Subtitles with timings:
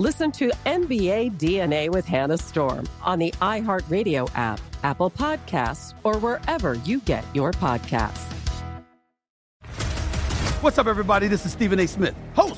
[0.00, 6.74] Listen to NBA DNA with Hannah Storm on the iHeartRadio app, Apple Podcasts, or wherever
[6.84, 8.32] you get your podcasts.
[10.60, 11.26] What's up, everybody?
[11.26, 11.88] This is Stephen A.
[11.88, 12.57] Smith, host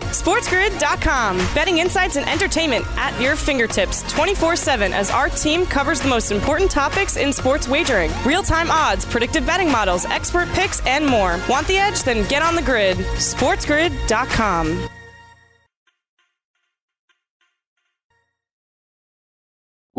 [0.00, 1.36] SportsGrid.com.
[1.54, 6.30] Betting insights and entertainment at your fingertips 24 7 as our team covers the most
[6.32, 11.40] important topics in sports wagering real time odds, predictive betting models, expert picks, and more.
[11.48, 12.02] Want the edge?
[12.02, 12.96] Then get on the grid.
[12.96, 14.88] SportsGrid.com.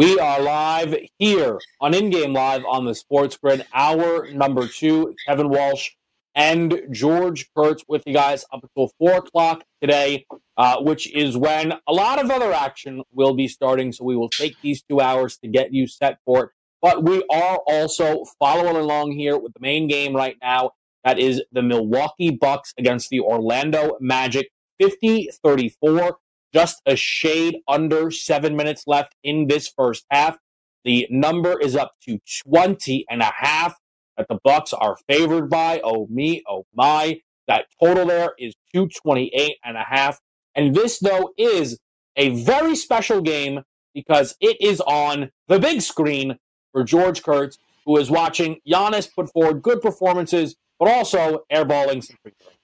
[0.02, 5.14] We are live here on In Game Live on the Sports Grid, hour number two.
[5.28, 5.92] Kevin Walsh
[6.36, 10.26] and George Kurtz with you guys up until four o'clock today,
[10.58, 13.92] uh, which is when a lot of other action will be starting.
[13.92, 16.50] So we will take these two hours to get you set for it.
[16.82, 20.72] But we are also following along here with the main game right now.
[21.04, 24.50] That is the Milwaukee Bucks against the Orlando Magic,
[24.80, 26.18] 50 34.
[26.54, 30.38] Just a shade under seven minutes left in this first half.
[30.84, 33.76] The number is up to 20 and a half
[34.18, 35.82] that the Bucks are favored by.
[35.84, 37.22] Oh me, oh my.
[37.48, 40.20] That total there is 228 and a half.
[40.56, 41.80] And this though is
[42.16, 43.62] a very special game
[43.94, 46.38] because it is on the big screen
[46.72, 52.18] for George Kurtz, who is watching Giannis put forward good performances, but also airballing some
[52.24, 52.56] free throws.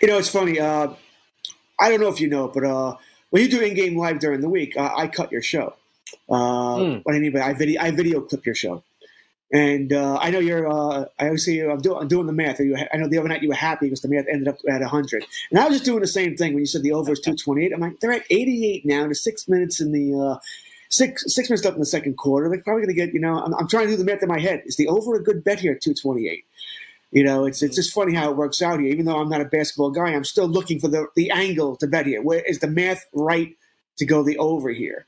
[0.00, 0.58] You know, it's funny.
[0.58, 0.94] Uh,
[1.78, 2.96] I don't know if you know, but uh,
[3.30, 5.74] when you do in-game live during the week, uh, I cut your show.
[6.28, 7.00] Uh, mm.
[7.02, 8.82] What I mean by I video, I video clip your show.
[9.50, 10.68] And uh, I know you're.
[10.68, 11.70] Uh, I you.
[11.70, 12.60] I'm, do, I'm doing the math.
[12.60, 14.80] You, I know the other night you were happy because the math ended up at
[14.80, 15.24] 100.
[15.50, 17.72] And I was just doing the same thing when you said the over is 228.
[17.72, 19.04] I'm like, they're at 88 now.
[19.04, 20.38] There's six minutes in the uh,
[20.90, 22.50] six six minutes left in the second quarter.
[22.50, 23.14] They're probably going to get.
[23.14, 24.62] You know, I'm, I'm, trying to do the math in my head.
[24.66, 26.44] Is the over a good bet here at 228?
[27.10, 28.90] You know, it's it's just funny how it works out here.
[28.90, 31.86] Even though I'm not a basketball guy, I'm still looking for the the angle to
[31.86, 32.20] bet here.
[32.20, 33.56] Where is the math right
[33.96, 35.06] to go the over here?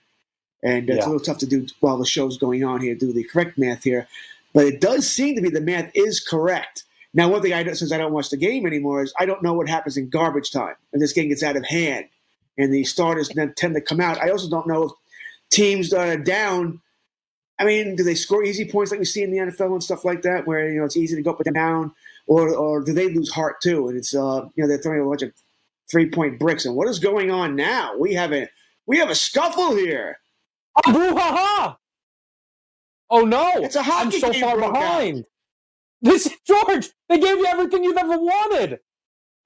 [0.62, 0.98] And uh, yeah.
[0.98, 2.94] it's a little tough to do while the show's going on here.
[2.94, 4.06] Do the correct math here.
[4.52, 6.84] But it does seem to be the math is correct.
[7.12, 9.42] Now, one thing I do, since I don't watch the game anymore is I don't
[9.42, 12.06] know what happens in garbage time and this game gets out of hand
[12.56, 14.18] and the starters then tend to come out.
[14.18, 14.92] I also don't know if
[15.50, 16.80] teams that are down.
[17.58, 20.04] I mean, do they score easy points like we see in the NFL and stuff
[20.04, 21.92] like that, where you know it's easy to go up and down,
[22.26, 23.88] or or do they lose heart too?
[23.88, 25.32] And it's uh you know they're throwing a bunch of
[25.90, 26.64] three point bricks.
[26.64, 27.96] And what is going on now?
[27.98, 28.48] We have a
[28.86, 30.18] we have a scuffle here.
[30.86, 31.78] Abu ha ha!
[33.10, 33.50] Oh no!
[33.56, 35.18] It's a hockey I'm so game far behind.
[35.18, 35.24] Out.
[36.02, 38.78] This George, they gave you everything you've ever wanted.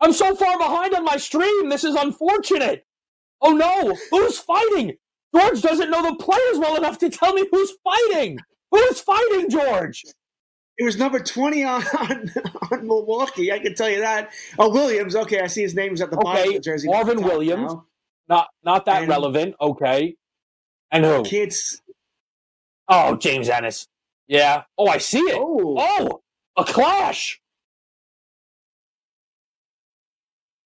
[0.00, 1.68] I'm so far behind on my stream.
[1.68, 2.86] This is unfortunate.
[3.40, 3.96] Oh no!
[4.10, 4.96] Who's fighting?
[5.34, 8.38] George doesn't know the players well enough to tell me who's fighting.
[8.70, 10.04] Who's fighting, George?
[10.76, 12.32] It was number 20 on, on,
[12.70, 13.52] on Milwaukee.
[13.52, 14.32] I can tell you that.
[14.58, 15.14] Oh, Williams.
[15.14, 16.24] Okay, I see his name's at the okay.
[16.24, 16.88] bottom of the jersey.
[16.88, 17.72] Marvin Williams.
[17.72, 17.86] Now.
[18.26, 19.54] Not not that and relevant.
[19.60, 20.16] Okay.
[20.94, 21.24] And who?
[21.24, 21.82] Kids.
[22.88, 23.88] Oh, James Ennis.
[24.28, 24.62] Yeah.
[24.78, 25.36] Oh, I see it.
[25.36, 26.20] Oh, oh
[26.56, 27.40] a clash.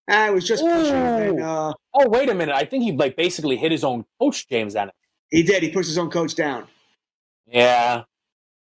[0.07, 0.95] I was just pushing.
[0.95, 2.55] And, uh, oh, wait a minute.
[2.55, 4.95] I think he like basically hit his own coach, James Ennis.
[5.31, 5.63] He did.
[5.63, 6.67] He pushed his own coach down.
[7.47, 8.05] Yeah.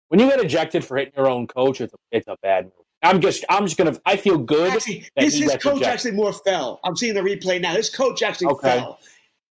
[0.08, 2.72] When you get ejected for hitting your own coach, it's a, it's a bad move.
[3.02, 4.72] I'm just I'm just gonna I feel good.
[4.72, 5.86] Actually, his, his coach ejected.
[5.86, 6.78] actually more fell.
[6.84, 7.74] I'm seeing the replay now.
[7.74, 8.78] His coach actually okay.
[8.78, 9.00] fell.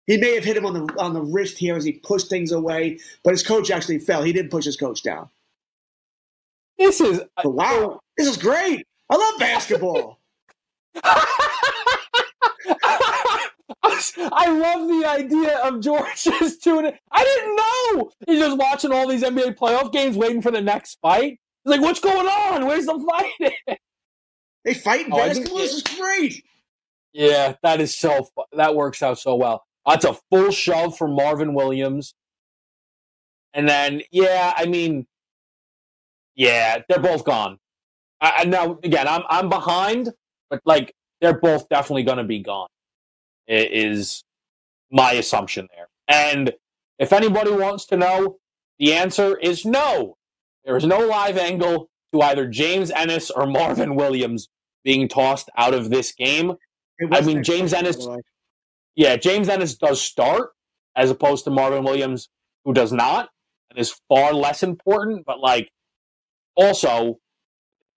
[0.07, 2.51] He may have hit him on the on the wrist here as he pushed things
[2.51, 4.21] away, but his coach actually fell.
[4.23, 5.29] He didn't push his coach down.
[6.77, 7.99] This is uh, but wow.
[8.17, 8.85] This is great.
[9.09, 10.19] I love basketball.
[14.31, 16.99] I love the idea of George just doing it.
[17.11, 18.11] I didn't know.
[18.27, 21.39] He's just watching all these NBA playoff games, waiting for the next fight.
[21.63, 22.65] He's like, "What's going on?
[22.67, 23.53] Where's the fight?"
[24.63, 25.57] they fight oh, basketball.
[25.57, 26.43] This is great.
[27.13, 28.27] Yeah, that is so.
[28.53, 29.63] That works out so well.
[29.85, 32.15] That's a full shove from Marvin Williams,
[33.53, 35.05] and then yeah, I mean,
[36.35, 37.59] yeah, they're both gone.
[38.21, 40.11] I, now again, I'm I'm behind,
[40.49, 42.67] but like they're both definitely going to be gone.
[43.47, 44.23] Is
[44.91, 45.87] my assumption there.
[46.07, 46.53] And
[46.99, 48.37] if anybody wants to know,
[48.79, 50.17] the answer is no.
[50.63, 54.49] There is no live angle to either James Ennis or Marvin Williams
[54.83, 56.55] being tossed out of this game.
[57.11, 58.07] I mean, James Ennis.
[58.95, 60.51] Yeah, James Ennis does start
[60.95, 62.29] as opposed to Marvin Williams,
[62.63, 63.29] who does not,
[63.69, 65.25] and is far less important.
[65.25, 65.71] But like,
[66.55, 67.19] also,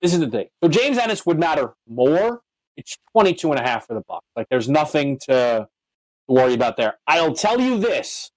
[0.02, 0.48] this is the thing.
[0.62, 2.42] So James Ennis would matter more.
[2.76, 4.26] It's 22 and a half for the Bucks.
[4.36, 5.68] Like, there's nothing to
[6.28, 6.98] worry about there.
[7.06, 8.30] I'll tell you this.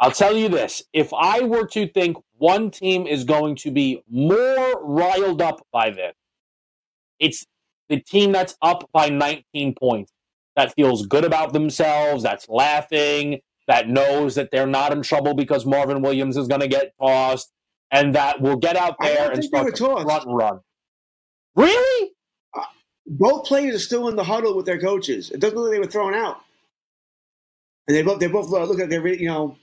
[0.00, 0.82] I'll tell you this.
[0.92, 5.90] If I were to think one team is going to be more riled up by
[5.90, 6.14] this,
[7.18, 7.44] it's
[7.88, 10.12] the team that's up by 19 points,
[10.58, 15.64] that feels good about themselves, that's laughing, that knows that they're not in trouble because
[15.64, 17.52] Marvin Williams is going to get tossed,
[17.92, 20.58] and that will get out there and start to front run.
[21.54, 22.10] Really?
[22.52, 22.64] Uh,
[23.06, 25.30] both players are still in the huddle with their coaches.
[25.30, 26.40] It doesn't look like they were thrown out.
[27.86, 29.56] And they both they both uh, look at their you know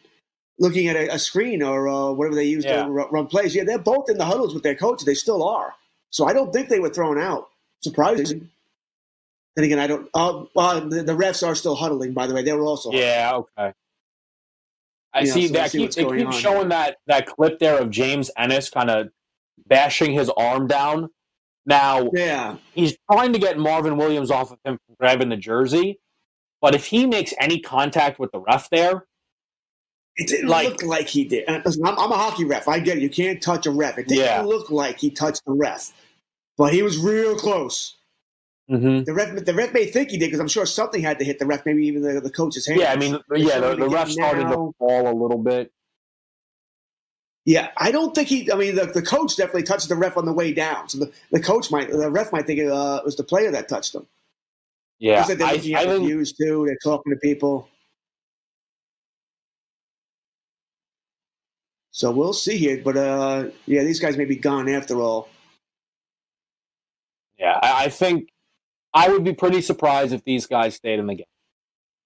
[0.60, 2.86] looking at a, a screen or uh, whatever they use yeah.
[2.86, 3.54] to run plays.
[3.54, 5.06] Yeah, they're both in the huddles with their coaches.
[5.06, 5.74] They still are.
[6.12, 7.50] So I don't think they were thrown out.
[7.82, 8.50] Surprising.
[9.56, 10.10] Then again, I don't.
[10.14, 12.14] Uh, the, the, refs are still huddling.
[12.14, 12.92] By the way, they were also.
[12.92, 13.32] Yeah.
[13.36, 13.74] Okay.
[15.14, 15.72] I you see know, so that.
[15.72, 19.10] Keep, they keep showing that that clip there of James Ennis kind of
[19.68, 21.10] bashing his arm down.
[21.66, 26.00] Now, yeah, he's trying to get Marvin Williams off of him from grabbing the jersey.
[26.62, 29.06] But if he makes any contact with the ref there,
[30.16, 31.50] it didn't like, look like he did.
[31.50, 32.68] I'm, I'm, a hockey ref.
[32.68, 33.04] I get it.
[33.04, 33.98] You can't touch a ref.
[33.98, 34.42] It didn't yeah.
[34.42, 35.92] look like he touched the ref,
[36.58, 37.96] but he was real close.
[38.70, 39.04] Mm-hmm.
[39.04, 41.38] The ref, the ref may think he did because I'm sure something had to hit
[41.38, 42.80] the ref, maybe even the, the coach's hand.
[42.80, 44.50] Yeah, I mean, yeah, the, the ref started now.
[44.50, 45.72] to fall a little bit.
[47.46, 48.52] Yeah, I don't think he.
[48.52, 50.90] I mean, the, the coach definitely touched the ref on the way down.
[50.90, 53.70] So the, the coach might, the ref might think uh, it was the player that
[53.70, 54.08] touched him.
[54.98, 56.64] Yeah, they're looking I, at I views too.
[56.66, 57.70] They're talking to people.
[61.92, 62.82] So we'll see here.
[62.84, 65.30] But uh, yeah, these guys may be gone after all.
[67.38, 68.30] Yeah, I think
[68.96, 71.26] I would be pretty surprised if these guys stayed in the game.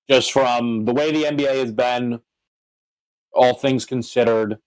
[0.09, 2.19] Just from the way the NBA has been,
[3.31, 4.57] all things considered.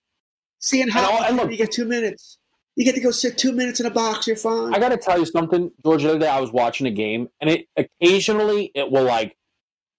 [0.59, 2.37] See, and how and, and look, you get two minutes.
[2.75, 4.25] You get to go sit two minutes in a box.
[4.25, 4.73] You're fine.
[4.73, 6.03] I got to tell you something, George.
[6.03, 9.35] The other day I was watching a game, and it occasionally it will like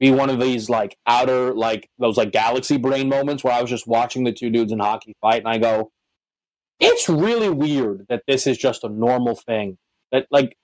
[0.00, 3.70] be one of these like outer like those like galaxy brain moments where I was
[3.70, 5.92] just watching the two dudes in hockey fight and I go,
[6.80, 9.76] it's really weird that this is just a normal thing.
[10.10, 10.56] That like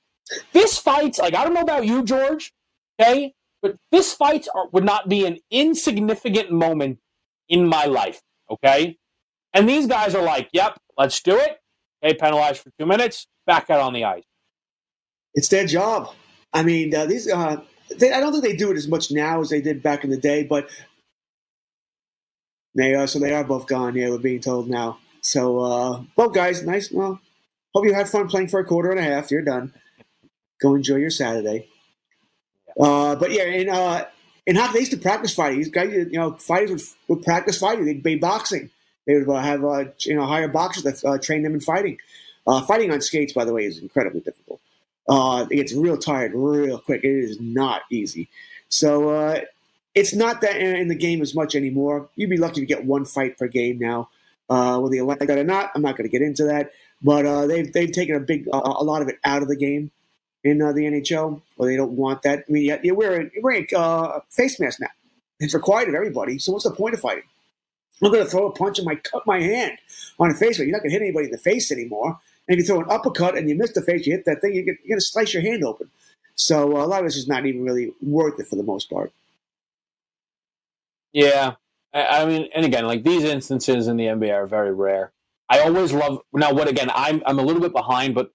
[0.52, 2.52] this fights like I don't know about you, George,
[3.00, 6.98] okay, but this fights are, would not be an insignificant moment
[7.48, 8.20] in my life,
[8.50, 8.96] okay.
[9.52, 11.58] And these guys are like, "Yep, let's do it."
[12.02, 14.24] Okay, penalized for two minutes, back out on the ice.
[15.34, 16.14] It's their job.
[16.52, 17.60] I mean, uh, these uh,
[17.98, 20.10] they, I don't think they do it as much now as they did back in
[20.10, 20.68] the day, but
[22.74, 23.06] they are.
[23.06, 23.96] So they are both gone.
[23.96, 24.98] Yeah, we're being told now.
[25.22, 26.90] So uh, both guys, nice.
[26.90, 27.20] Well,
[27.74, 29.30] hope you had fun playing for a quarter and a half.
[29.30, 29.72] You're done.
[30.60, 31.68] Go enjoy your Saturday.
[32.78, 34.04] Uh, but yeah, in uh,
[34.46, 35.58] in hockey, they used to practice fighting.
[35.58, 37.86] These guys, you know, fighters would, would practice fighting.
[37.86, 38.70] They'd be boxing.
[39.06, 41.98] They would uh, have uh, you know hire boxers that uh, train them in fighting.
[42.46, 44.60] Uh, fighting on skates, by the way, is incredibly difficult.
[45.08, 47.04] Uh, it gets real tired real quick.
[47.04, 48.28] It is not easy.
[48.68, 49.40] So uh,
[49.94, 52.08] it's not that in the game as much anymore.
[52.16, 54.08] You'd be lucky to get one fight per game now.
[54.48, 56.72] Uh, whether you like that or not, I'm not going to get into that.
[57.02, 59.90] But uh, they've they've taken a big a lot of it out of the game
[60.44, 62.44] in uh, the NHL, or they don't want that.
[62.48, 64.88] I mean, yeah, you're wearing, you're wearing uh, face mask now.
[65.38, 66.38] It's required of everybody.
[66.38, 67.24] So what's the point of fighting?
[68.02, 69.76] I'm going to throw a punch and my cut my hand
[70.18, 70.58] on a face.
[70.58, 72.18] You're not going to hit anybody in the face anymore.
[72.48, 74.54] And if you throw an uppercut and you miss the face, you hit that thing,
[74.54, 75.90] you get, you're going to slice your hand open.
[76.34, 78.88] So uh, a lot of this is not even really worth it for the most
[78.88, 79.12] part.
[81.12, 81.54] Yeah.
[81.92, 85.12] I, I mean, and again, like these instances in the NBA are very rare.
[85.48, 86.52] I always love now.
[86.52, 86.90] What again?
[86.94, 88.30] I'm I'm a little bit behind, but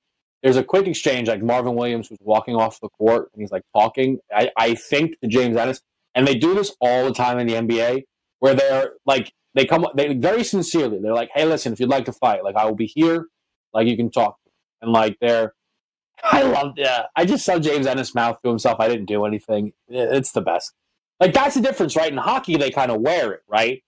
[0.45, 3.63] there's a quick exchange like Marvin Williams was walking off the court and he's like
[3.75, 4.19] talking.
[4.31, 5.81] I, I think to James Ennis,
[6.13, 8.03] and they do this all the time in the NBA
[8.37, 10.99] where they're like they come they very sincerely.
[11.01, 13.25] They're like, "Hey, listen, if you'd like to fight, like I will be here.
[13.73, 14.37] Like you can talk."
[14.83, 15.55] And like they're,
[16.23, 17.07] I love yeah.
[17.15, 18.79] I just saw James Ennis mouth to himself.
[18.79, 19.73] I didn't do anything.
[19.89, 20.73] It's the best.
[21.19, 22.11] Like that's the difference, right?
[22.11, 23.81] In hockey, they kind of wear it, right?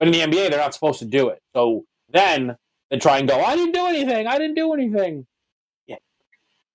[0.00, 1.40] But in the NBA, they're not supposed to do it.
[1.54, 2.56] So then
[2.90, 4.26] they try and go, "I didn't do anything.
[4.26, 5.28] I didn't do anything."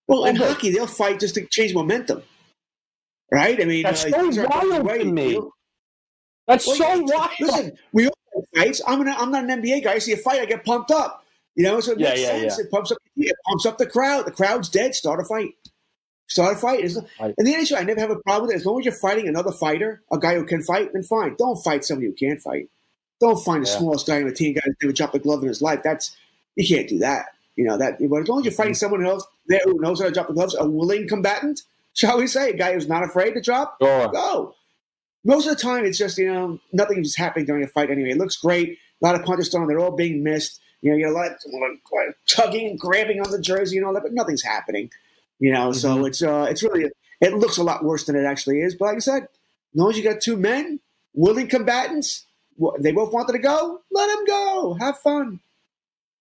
[0.08, 2.22] Well, in hockey, they'll fight just to change momentum,
[3.32, 3.60] right?
[3.60, 5.30] I mean, that's uh, so wild to me.
[5.30, 5.52] You know?
[6.48, 7.32] That's well, so wild.
[7.40, 8.82] Listen, we all have fights.
[8.88, 9.94] I'm an, I'm not an NBA guy.
[9.94, 11.24] I see a fight, I get pumped up.
[11.56, 12.58] You know, so it yeah, makes yeah, sense.
[12.58, 12.66] Yeah.
[12.66, 12.98] It pumps up.
[13.16, 14.26] It pumps up the crowd.
[14.26, 14.94] The crowd's dead.
[14.94, 15.54] Start a fight.
[16.28, 16.84] Start a fight.
[16.84, 18.60] And the NHL, I never have a problem with it.
[18.60, 21.36] As long as you're fighting another fighter, a guy who can fight, then fine.
[21.38, 22.70] Don't fight somebody who can't fight.
[23.22, 25.48] Don't find the smallest guy on the team guy who's never dropped a glove in
[25.48, 25.82] his life.
[25.84, 26.16] That's
[26.56, 27.28] you can't do that.
[27.56, 27.98] You know that.
[28.00, 30.34] But as long as you're fighting someone else there who knows how to drop the
[30.34, 31.62] gloves, a willing combatant,
[31.94, 34.10] shall we say, a guy who's not afraid to drop, sure.
[34.10, 34.56] go
[35.26, 38.12] most of the time it's just you know nothing is happening during a fight anyway.
[38.12, 38.78] It looks great.
[39.02, 39.68] A lot of punches thrown.
[39.68, 40.62] They're all being missed.
[40.82, 43.94] You know, you got a lot, of, tugging and grabbing on the jersey and all
[43.94, 44.92] that, but nothing's happening.
[45.40, 45.80] You know, mm-hmm.
[45.80, 48.76] so it's uh, it's really it looks a lot worse than it actually is.
[48.76, 49.30] But like I said, as
[49.74, 50.80] long as you got two men,
[51.14, 52.26] willing combatants,
[52.80, 53.82] they both wanted to go.
[53.92, 54.78] Let them go.
[54.80, 55.40] Have fun.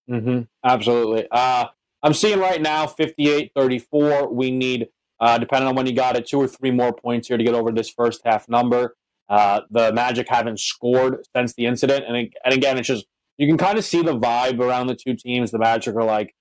[0.09, 0.41] Mm-hmm.
[0.63, 1.27] Absolutely.
[1.31, 1.65] Uh,
[2.03, 4.31] I'm seeing right now 58 34.
[4.31, 4.87] We need
[5.19, 7.53] uh, depending on when you got it, two or three more points here to get
[7.53, 8.95] over this first half number.
[9.29, 13.05] Uh, the Magic haven't scored since the incident, and and again, it's just
[13.37, 15.51] you can kind of see the vibe around the two teams.
[15.51, 16.35] The Magic are like,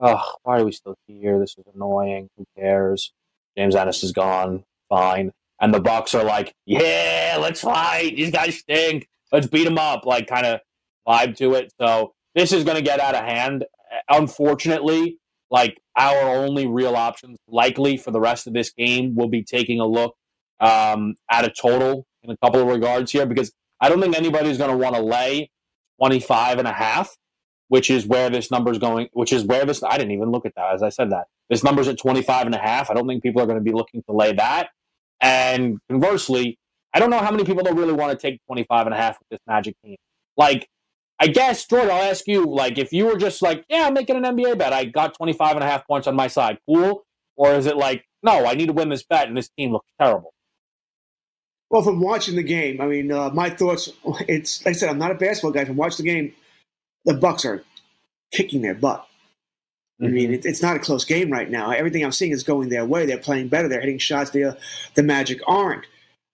[0.00, 1.38] "Oh, why are we still here?
[1.38, 2.30] This is annoying.
[2.38, 3.12] Who cares?
[3.58, 4.64] James Ennis is gone.
[4.88, 8.16] Fine." And the Bucks are like, "Yeah, let's fight.
[8.16, 9.06] These guys stink.
[9.32, 10.60] Let's beat them up." Like, kind of
[11.06, 11.72] vibe to it.
[11.78, 13.64] So this is going to get out of hand.
[14.08, 15.18] Unfortunately,
[15.50, 19.80] like our only real options likely for the rest of this game will be taking
[19.80, 20.14] a look
[20.60, 24.58] um, at a total in a couple of regards here because I don't think anybody's
[24.58, 25.50] going to want to lay
[26.00, 27.16] 25 and a half,
[27.68, 30.46] which is where this number is going, which is where this, I didn't even look
[30.46, 31.26] at that as I said that.
[31.48, 32.90] This number's at 25 and a half.
[32.90, 34.68] I don't think people are going to be looking to lay that.
[35.20, 36.58] And conversely,
[36.94, 39.18] I don't know how many people don't really want to take 25 and a half
[39.18, 39.96] with this Magic team.
[40.36, 40.68] Like,
[41.22, 44.16] I guess, George, I'll ask you, like, if you were just like, yeah, I'm making
[44.16, 44.72] an NBA bet.
[44.72, 46.58] I got 25 and a half points on my side.
[46.66, 47.04] Cool.
[47.36, 49.88] Or is it like, no, I need to win this bet and this team looks
[50.00, 50.32] terrible?
[51.68, 53.90] Well, from watching the game, I mean, uh, my thoughts,
[54.28, 55.66] it's, like I said, I'm not a basketball guy.
[55.66, 56.32] From watching the game,
[57.04, 57.62] the Bucks are
[58.32, 59.06] kicking their butt.
[60.00, 60.06] Mm-hmm.
[60.06, 61.70] I mean, it, it's not a close game right now.
[61.70, 63.04] Everything I'm seeing is going their way.
[63.04, 63.68] They're playing better.
[63.68, 64.30] They're hitting shots.
[64.30, 64.56] The,
[64.94, 65.84] the Magic aren't.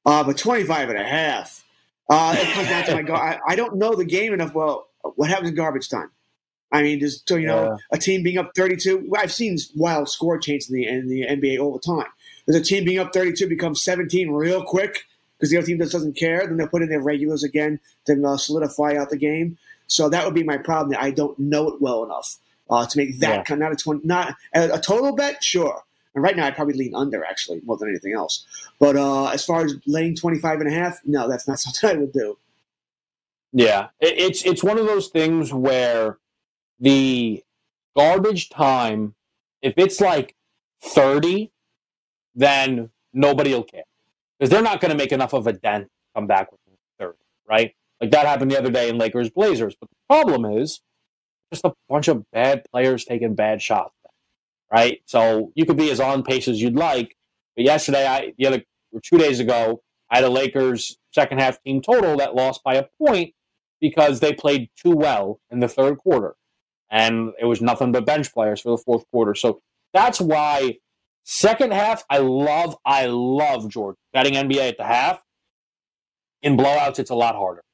[0.04, 1.64] Uh, but 25 and a half,
[2.08, 4.54] uh, it comes down to my I, I, don't know the game enough.
[4.54, 6.10] Well, what happens in garbage time?
[6.72, 7.76] I mean, just so you know, yeah.
[7.92, 9.12] a team being up 32.
[9.16, 12.10] I've seen wild score changes in the, in the NBA all the time.
[12.46, 15.04] There's a team being up 32 becomes 17 real quick
[15.36, 16.46] because the other team just doesn't care.
[16.46, 19.58] Then they'll put in their regulars again to uh, solidify out the game.
[19.86, 20.96] So that would be my problem.
[21.00, 22.36] I don't know it well enough
[22.70, 23.42] uh, to make that yeah.
[23.42, 23.60] kind.
[23.60, 25.82] Not a 20, not a, a total bet, sure.
[26.16, 28.46] And right now, I'd probably lean under actually more than anything else.
[28.80, 32.00] But uh, as far as laying 25 and a half, no, that's not something I
[32.00, 32.38] would do.
[33.52, 36.18] Yeah, it's it's one of those things where
[36.80, 37.44] the
[37.96, 39.14] garbage time,
[39.62, 40.34] if it's like
[40.82, 41.52] 30,
[42.34, 43.84] then nobody will care
[44.38, 46.60] because they're not going to make enough of a dent come back with
[46.98, 47.16] 30,
[47.48, 47.74] right?
[48.00, 49.74] Like that happened the other day in Lakers Blazers.
[49.80, 50.80] But the problem is
[51.50, 53.94] just a bunch of bad players taking bad shots
[54.72, 55.00] right?
[55.06, 57.16] So you could be as on pace as you'd like.
[57.54, 61.62] But yesterday, I the other or two days ago, I had a Lakers second half
[61.62, 63.34] team total that lost by a point
[63.80, 66.36] because they played too well in the third quarter,
[66.90, 69.34] and it was nothing but bench players for the fourth quarter.
[69.34, 69.60] So
[69.92, 70.78] that's why
[71.24, 75.22] second half, I love, I love George betting NBA at the half.
[76.42, 77.64] In blowouts, it's a lot harder,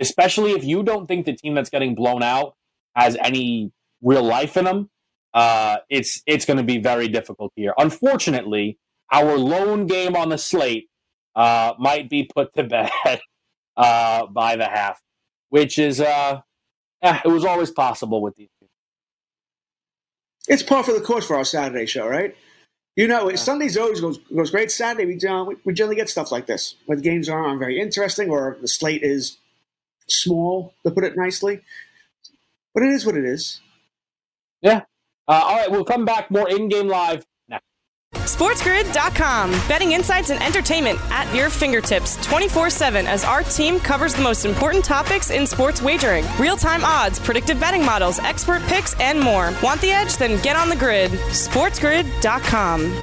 [0.00, 2.54] especially if you don't think the team that's getting blown out
[2.96, 3.72] has any
[4.02, 4.90] real life in them
[5.36, 7.74] uh, it's it's going to be very difficult here.
[7.76, 8.78] Unfortunately,
[9.12, 10.88] our lone game on the slate
[11.36, 12.64] uh, might be put to
[13.04, 13.20] bed
[13.76, 15.00] uh, by the half,
[15.50, 16.40] which is uh,
[17.02, 18.48] eh, it was always possible with these.
[18.58, 18.68] Two.
[20.48, 22.34] It's par for the course for our Saturday show, right?
[22.96, 23.36] You know, yeah.
[23.36, 24.70] Sundays always goes goes great.
[24.70, 28.30] Saturday, we, uh, we generally get stuff like this, where the games aren't very interesting
[28.30, 29.36] or the slate is
[30.08, 31.60] small, to put it nicely.
[32.72, 33.60] But it is what it is.
[34.62, 34.84] Yeah,
[35.28, 37.64] uh, all right, we'll come back more in game live next.
[38.14, 39.50] SportsGrid.com.
[39.68, 44.44] Betting insights and entertainment at your fingertips 24 7 as our team covers the most
[44.44, 49.52] important topics in sports wagering real time odds, predictive betting models, expert picks, and more.
[49.62, 50.16] Want the edge?
[50.16, 51.10] Then get on the grid.
[51.10, 53.02] SportsGrid.com.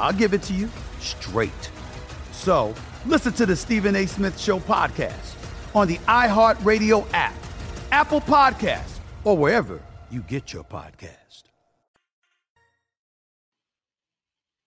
[0.00, 1.70] I'll give it to you straight.
[2.32, 2.74] So
[3.06, 4.06] listen to the Stephen A.
[4.06, 5.36] Smith Show podcast
[5.74, 7.34] on the iHeartRadio app,
[7.92, 11.44] Apple Podcasts, or wherever you get your podcast.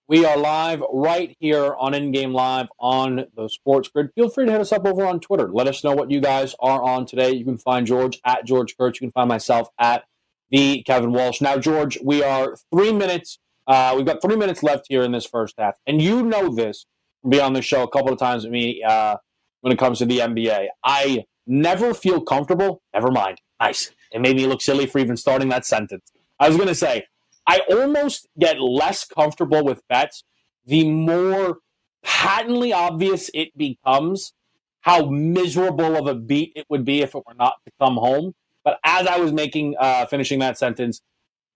[0.06, 4.10] We are live right here on In Game Live on the Sports Grid.
[4.14, 5.48] Feel free to hit us up over on Twitter.
[5.48, 7.32] Let us know what you guys are on today.
[7.32, 9.00] You can find George at George Kurtz.
[9.00, 10.04] You can find myself at
[10.50, 11.40] the Kevin Walsh.
[11.40, 13.38] Now, George, we are three minutes.
[13.66, 16.86] Uh, we've got three minutes left here in this first half, and you know this
[17.28, 19.16] being on the show a couple of times with me uh,
[19.62, 20.66] when it comes to the NBA.
[20.84, 22.82] I never feel comfortable.
[22.92, 23.38] Never mind.
[23.60, 23.90] Nice.
[24.12, 26.12] It made me look silly for even starting that sentence.
[26.38, 27.04] I was going to say
[27.46, 30.24] I almost get less comfortable with bets
[30.66, 31.58] the more
[32.02, 34.32] patently obvious it becomes
[34.80, 38.34] how miserable of a beat it would be if it were not to come home.
[38.64, 41.00] But as I was making uh, finishing that sentence,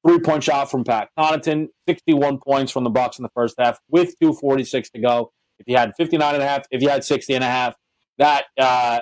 [0.07, 3.81] three point shot from Pat Connaughton, 61 points from the Bucks in the first half
[3.89, 5.33] with 246 to go.
[5.59, 7.75] If you had 59 and a half, if you had 60 and a half,
[8.19, 9.01] that uh,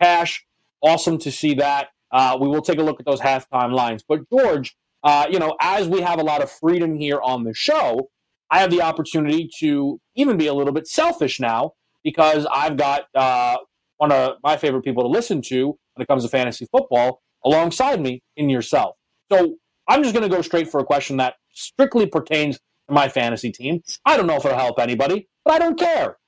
[0.00, 0.44] cash,
[0.82, 1.88] awesome to see that.
[2.10, 4.02] Uh, we will take a look at those halftime lines.
[4.06, 7.52] But George, uh, you know, as we have a lot of freedom here on the
[7.52, 8.08] show,
[8.50, 13.04] I have the opportunity to even be a little bit selfish now because I've got
[13.14, 13.58] uh,
[13.98, 18.00] one of my favorite people to listen to when it comes to fantasy football alongside
[18.00, 18.96] me in yourself.
[19.30, 19.56] So
[19.88, 23.50] I'm just going to go straight for a question that strictly pertains to my fantasy
[23.50, 23.82] team.
[24.04, 26.18] I don't know if it'll help anybody, but I don't care.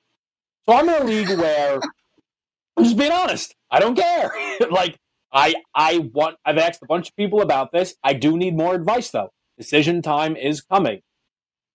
[0.66, 1.81] So I'm in a league where
[2.77, 3.55] I'm just being honest.
[3.70, 4.33] I don't care.
[4.70, 4.99] like
[5.33, 7.94] I I want I've asked a bunch of people about this.
[8.03, 9.31] I do need more advice though.
[9.59, 11.03] Decision time is coming.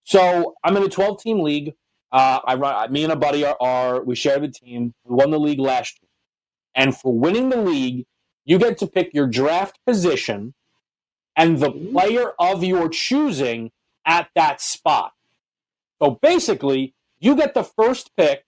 [0.04, 1.74] So I'm in a 12 team league.
[2.12, 2.92] Uh, I run.
[2.92, 4.94] Me and a buddy are, are we share the team.
[5.04, 6.10] We won the league last year,
[6.74, 8.06] and for winning the league,
[8.46, 10.54] you get to pick your draft position
[11.36, 11.92] and the mm-hmm.
[11.92, 13.72] player of your choosing
[14.06, 15.14] at that spot.
[16.02, 18.46] So basically, you get the first pick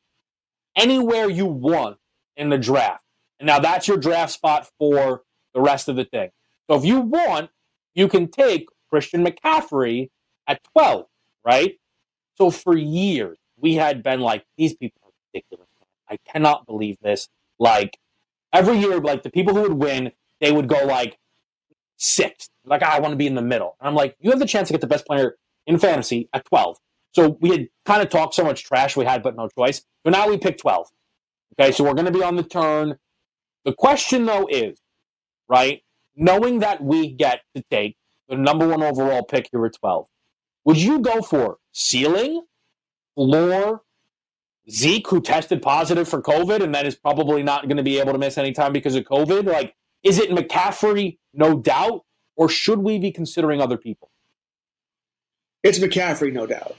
[0.75, 1.97] anywhere you want
[2.35, 3.03] in the draft.
[3.39, 5.23] And now that's your draft spot for
[5.53, 6.29] the rest of the thing.
[6.69, 7.49] So if you want,
[7.95, 10.09] you can take Christian McCaffrey
[10.47, 11.05] at 12,
[11.45, 11.79] right?
[12.35, 15.67] So for years, we had been like, these people are ridiculous.
[16.09, 17.27] I cannot believe this.
[17.59, 17.97] Like
[18.53, 21.17] every year, like the people who would win, they would go like
[21.97, 22.49] sixth.
[22.65, 23.75] Like, ah, I want to be in the middle.
[23.79, 26.45] And I'm like, you have the chance to get the best player in fantasy at
[26.45, 26.77] 12.
[27.11, 29.81] So we had kind of talked so much trash we had, but no choice.
[30.05, 30.87] So now we pick 12.
[31.59, 32.97] Okay, so we're going to be on the turn.
[33.65, 34.79] The question, though, is
[35.49, 35.81] right,
[36.15, 37.97] knowing that we get to take
[38.29, 40.07] the number one overall pick here at 12,
[40.65, 42.41] would you go for ceiling,
[43.15, 43.81] floor,
[44.69, 48.11] Zeke, who tested positive for COVID and then is probably not going to be able
[48.11, 49.45] to miss any time because of COVID?
[49.45, 49.75] Like,
[50.07, 52.05] is it McCaffrey, no doubt,
[52.37, 54.09] or should we be considering other people?
[55.63, 56.75] It's McCaffrey, no doubt.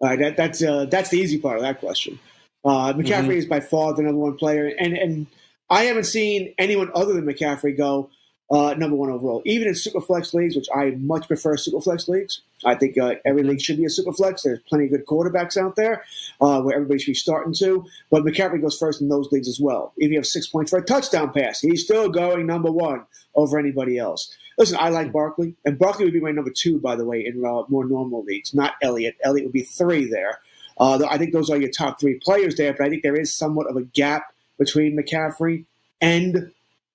[0.00, 2.18] All right, that, that's uh, that's the easy part of that question.
[2.64, 3.30] Uh, McCaffrey mm-hmm.
[3.30, 5.26] is by far the number one player, and and
[5.70, 8.10] I haven't seen anyone other than McCaffrey go
[8.50, 9.42] uh, number one overall.
[9.44, 12.40] Even in superflex leagues, which I much prefer superflex leagues.
[12.64, 14.42] I think uh, every league should be a superflex.
[14.42, 16.04] There's plenty of good quarterbacks out there
[16.40, 17.84] uh, where everybody should be starting to.
[18.10, 19.92] But McCaffrey goes first in those leagues as well.
[19.96, 23.58] If you have six points for a touchdown pass, he's still going number one over
[23.58, 24.34] anybody else.
[24.56, 27.44] Listen, I like Barkley, and Barkley would be my number two, by the way, in
[27.44, 28.54] uh, more normal leagues.
[28.54, 29.16] Not Elliott.
[29.22, 30.40] Elliott would be three there.
[30.78, 33.32] Uh, I think those are your top three players there, but I think there is
[33.32, 35.64] somewhat of a gap between McCaffrey
[36.00, 36.52] and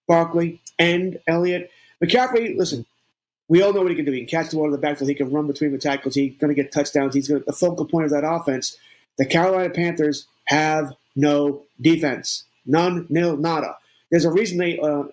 [0.08, 1.72] Barkley and Elliott.
[2.02, 2.86] McCaffrey, listen,
[3.48, 4.12] we all know what he can do.
[4.12, 5.10] He can catch the ball in the backfield.
[5.10, 6.16] He can run between the tackles.
[6.16, 7.14] He's going to get touchdowns.
[7.14, 8.78] He's going to the focal point of that offense.
[9.18, 12.44] The Carolina Panthers have no defense.
[12.66, 13.78] None, nil, nada.
[14.10, 15.04] There's a reason they uh,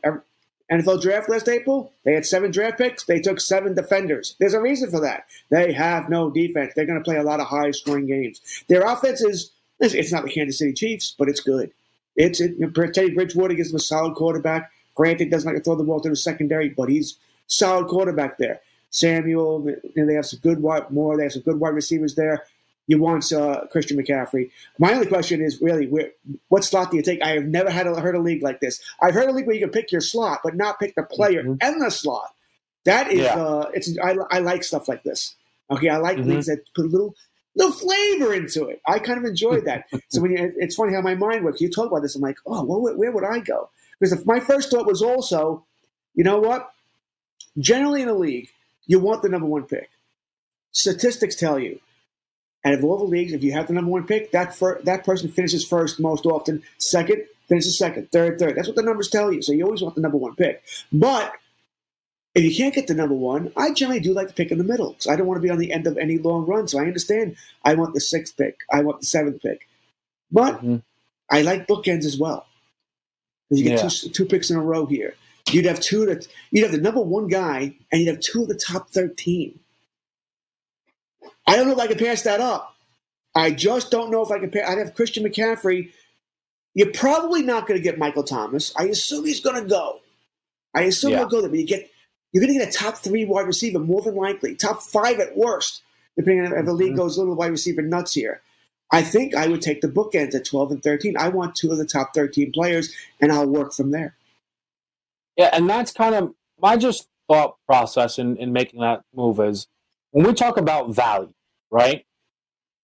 [0.70, 3.04] NFL draft last April, they had seven draft picks.
[3.04, 4.36] They took seven defenders.
[4.38, 5.26] There's a reason for that.
[5.50, 6.72] They have no defense.
[6.74, 8.40] They're going to play a lot of high scoring games.
[8.68, 9.50] Their offense is,
[9.80, 11.72] it's not the Kansas City Chiefs, but it's good.
[12.14, 12.56] It's it,
[12.94, 14.70] Teddy Bridgewater gives them a solid quarterback.
[15.00, 18.60] Granted, doesn't like to throw the ball to the secondary, but he's solid quarterback there.
[18.90, 21.16] Samuel, and they have some good wide more.
[21.16, 22.44] They have some good wide receivers there.
[22.86, 24.50] You want uh, Christian McCaffrey.
[24.78, 26.10] My only question is really, where,
[26.48, 27.22] what slot do you take?
[27.22, 28.78] I have never had a, heard a league like this.
[29.00, 31.44] I've heard a league where you can pick your slot, but not pick the player
[31.44, 31.54] mm-hmm.
[31.62, 32.34] and the slot.
[32.84, 33.36] That is, yeah.
[33.36, 35.34] uh, it's I, I, like stuff like this.
[35.70, 36.28] Okay, I like mm-hmm.
[36.28, 37.14] leagues that put a little
[37.54, 38.82] little flavor into it.
[38.86, 39.86] I kind of enjoy that.
[40.08, 41.62] so when you, it's funny how my mind works.
[41.62, 43.70] You talk about this, I'm like, oh, well, where would I go?
[44.00, 45.66] Because if my first thought was also,
[46.14, 46.72] you know what?
[47.58, 48.48] Generally in a league,
[48.86, 49.90] you want the number one pick.
[50.72, 51.80] Statistics tell you
[52.64, 55.04] And of all the leagues, if you have the number one pick, that fir- that
[55.04, 56.62] person finishes first most often.
[56.78, 58.10] Second finishes second.
[58.12, 58.56] Third, third.
[58.56, 59.42] That's what the numbers tell you.
[59.42, 60.62] So you always want the number one pick.
[60.92, 61.32] But
[62.34, 64.64] if you can't get the number one, I generally do like to pick in the
[64.64, 64.94] middle.
[64.98, 66.68] So I don't want to be on the end of any long run.
[66.68, 68.58] So I understand I want the sixth pick.
[68.72, 69.68] I want the seventh pick.
[70.30, 70.76] But mm-hmm.
[71.30, 72.46] I like bookends as well.
[73.50, 73.88] You get yeah.
[73.88, 75.14] two, two picks in a row here.
[75.50, 78.48] You'd have two that you'd have the number one guy and you'd have two of
[78.48, 79.58] the top thirteen.
[81.46, 82.76] I don't know if I can pass that up.
[83.34, 84.68] I just don't know if I can pass.
[84.68, 85.90] I'd have Christian McCaffrey.
[86.74, 88.72] You're probably not going to get Michael Thomas.
[88.76, 90.00] I assume he's going to go.
[90.74, 91.18] I assume yeah.
[91.18, 91.90] he'll go there, but you get
[92.32, 95.36] you're going to get a top three wide receiver more than likely, top five at
[95.36, 95.82] worst,
[96.16, 96.98] depending on if the league mm-hmm.
[96.98, 98.40] goes a little wide receiver nuts here.
[98.92, 101.16] I think I would take the bookends at 12 and 13.
[101.16, 104.16] I want two of the top 13 players, and I'll work from there.
[105.36, 109.68] Yeah, and that's kind of my just thought process in, in making that move is
[110.10, 111.32] when we talk about value,
[111.70, 112.04] right?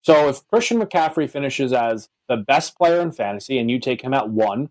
[0.01, 4.13] So if Christian McCaffrey finishes as the best player in fantasy and you take him
[4.13, 4.69] at one,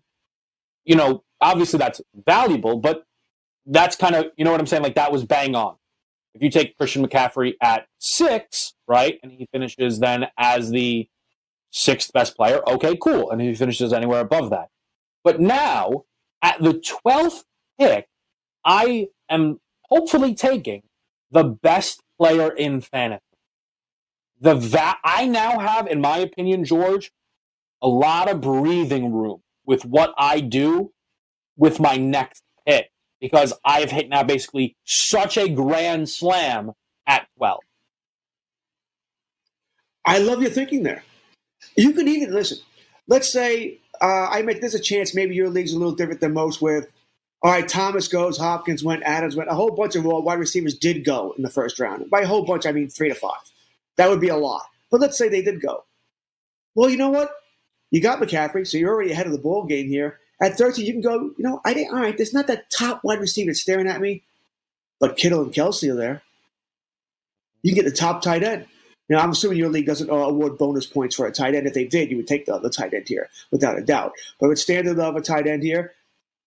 [0.83, 3.05] you know, obviously that's valuable, but
[3.67, 4.81] that's kind of, you know what I'm saying?
[4.81, 5.75] Like that was bang on.
[6.33, 11.07] If you take Christian McCaffrey at six, right, and he finishes then as the
[11.71, 13.31] sixth best player, okay, cool.
[13.31, 14.69] And he finishes anywhere above that.
[15.23, 16.05] But now,
[16.41, 17.43] at the 12th
[17.79, 18.07] pick,
[18.63, 20.83] I am hopefully taking
[21.31, 23.21] the best player in fantasy.
[24.39, 27.11] The va- I now have, in my opinion, George,
[27.81, 30.91] a lot of breathing room with what I do
[31.57, 36.71] with my next pick because I have hit now basically such a grand slam
[37.07, 37.59] at 12.
[40.05, 41.03] I love your thinking there.
[41.77, 42.57] You could even listen.
[43.07, 45.15] Let's say uh, I make this a chance.
[45.15, 46.61] Maybe your league's a little different than most.
[46.61, 46.87] With
[47.43, 49.49] all right, Thomas goes, Hopkins went, Adams went.
[49.49, 52.09] A whole bunch of wide receivers did go in the first round.
[52.09, 53.39] By a whole bunch, I mean three to five.
[53.95, 54.63] That would be a lot.
[54.89, 55.85] But let's say they did go.
[56.75, 57.31] Well, you know what?
[57.91, 60.19] You got McCaffrey, so you're already ahead of the ball game here.
[60.41, 63.01] At 13, you can go, you know, I didn't, all right, there's not that top
[63.03, 64.23] wide receiver staring at me,
[64.99, 66.21] but Kittle and Kelce are there.
[67.63, 68.67] You get the top tight end.
[69.09, 71.65] Now, I'm assuming your league doesn't uh, award bonus points for a tight end.
[71.65, 74.13] If they did, you would take the, the tight end here, without a doubt.
[74.39, 75.93] But with standard of a tight end here,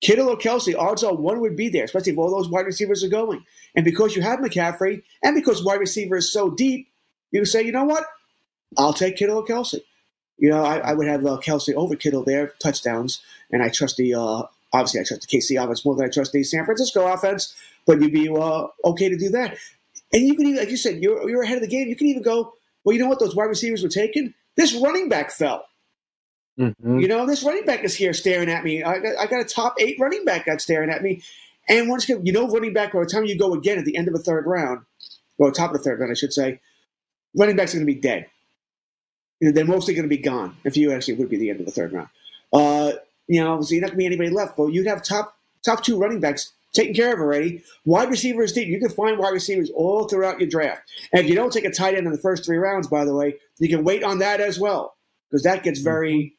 [0.01, 3.05] Kittle or Kelce, odds are one would be there, especially if all those wide receivers
[3.05, 3.45] are going.
[3.75, 6.89] And because you have McCaffrey, and because wide receiver is so deep,
[7.31, 8.05] you say, you know what?
[8.77, 9.81] I'll take Kittle or Kelce.
[10.39, 13.21] You know, I, I would have uh, Kelce over Kittle there, touchdowns,
[13.51, 14.43] and I trust the uh,
[14.73, 17.55] obviously I trust the KC offense more than I trust the San Francisco offense.
[17.87, 19.57] But you'd be uh, okay to do that.
[20.13, 21.89] And you can even, like you said, you're, you're ahead of the game.
[21.89, 22.53] You can even go,
[22.85, 23.21] well, you know what?
[23.21, 24.35] Those wide receivers were taken.
[24.57, 25.65] This running back fell.
[26.59, 26.99] Mm-hmm.
[26.99, 28.83] You know, this running back is here staring at me.
[28.83, 31.23] I got, I got a top eight running back that's staring at me.
[31.69, 33.97] And once again, you know, running back, by the time you go again at the
[33.97, 34.81] end of the third round,
[35.39, 36.61] or top of the third round, I should say,
[37.35, 38.27] running backs are going to be dead.
[39.41, 40.57] you know, they're mostly going to be gone.
[40.65, 42.09] If you actually would be the end of the third round.
[42.53, 42.93] Uh,
[43.27, 44.57] you know, so you're not going to be anybody left.
[44.57, 47.63] But you'd have top top two running backs taken care of already.
[47.85, 48.69] Wide receivers deep.
[48.69, 50.83] You can find wide receivers all throughout your draft.
[51.13, 53.15] And if you don't take a tight end in the first three rounds, by the
[53.15, 54.97] way, you can wait on that as well
[55.29, 56.35] because that gets very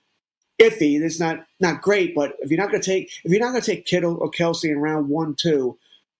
[0.59, 0.67] mm-hmm.
[0.67, 1.01] iffy.
[1.01, 2.15] It's not not great.
[2.15, 4.31] But if you're not going to take if you're not going to take Kittle or
[4.31, 5.77] Kelce in round one, two,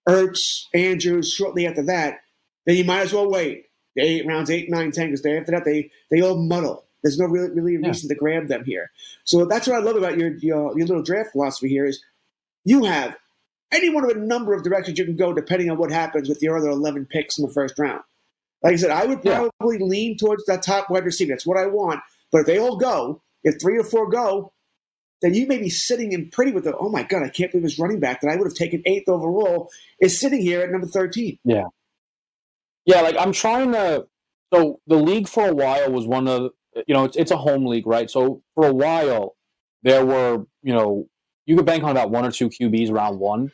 [0.08, 2.22] Ertz, Andrews shortly after that,
[2.66, 3.66] then you might as well wait.
[3.98, 6.86] Eight rounds, eight, nine, ten, because after that they they all muddle.
[7.02, 8.92] There's no really, really reason to grab them here.
[9.24, 12.02] So that's what I love about your, your your little draft philosophy here is
[12.64, 13.18] you have
[13.72, 16.42] any one of a number of directions you can go depending on what happens with
[16.42, 18.02] your other 11 picks in the first round.
[18.64, 19.86] Like I said, I would probably yeah.
[19.86, 21.32] lean towards that top wide receiver.
[21.34, 22.02] That's what I want.
[22.32, 24.54] But if they all go, if three or four go,
[25.22, 27.64] then you may be sitting in pretty with the, oh my God, I can't believe
[27.64, 30.88] this running back that I would have taken eighth overall is sitting here at number
[30.88, 31.40] 13.
[31.44, 31.66] Yeah.
[32.86, 34.08] Yeah, like I'm trying to.
[34.54, 36.52] So the league for a while was one of,
[36.88, 38.10] you know, it's, it's a home league, right?
[38.10, 39.36] So for a while,
[39.84, 41.08] there were, you know,
[41.46, 43.52] you could bank on about one or two QBs round one.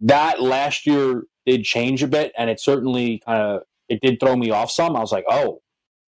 [0.00, 4.36] That last year did change a bit, and it certainly kind of it did throw
[4.36, 4.96] me off some.
[4.96, 5.62] I was like, oh,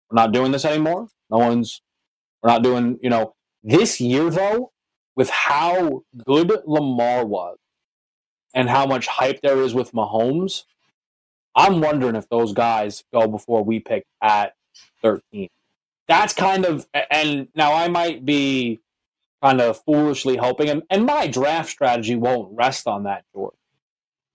[0.10, 1.10] we're not doing this anymore.
[1.30, 1.82] No one's
[2.41, 4.71] we're not doing, you know, this year though,
[5.15, 7.58] with how good Lamar was
[8.54, 10.63] and how much hype there is with Mahomes,
[11.56, 14.54] I'm wondering if those guys go before we pick at
[15.02, 15.50] 13.
[16.08, 18.82] That's kind of, and now I might be
[19.41, 23.56] kind of foolishly hoping, and, and my draft strategy won't rest on that, George.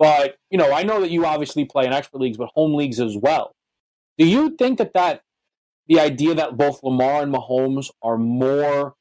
[0.00, 2.98] But, you know, I know that you obviously play in expert leagues, but home leagues
[2.98, 3.54] as well.
[4.16, 5.20] Do you think that that
[5.88, 8.94] the idea that both Lamar and Mahomes are more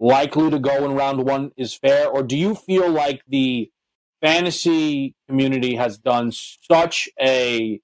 [0.00, 2.08] likely to go in round one is fair?
[2.08, 3.70] Or do you feel like the
[4.20, 7.80] fantasy community has done such a,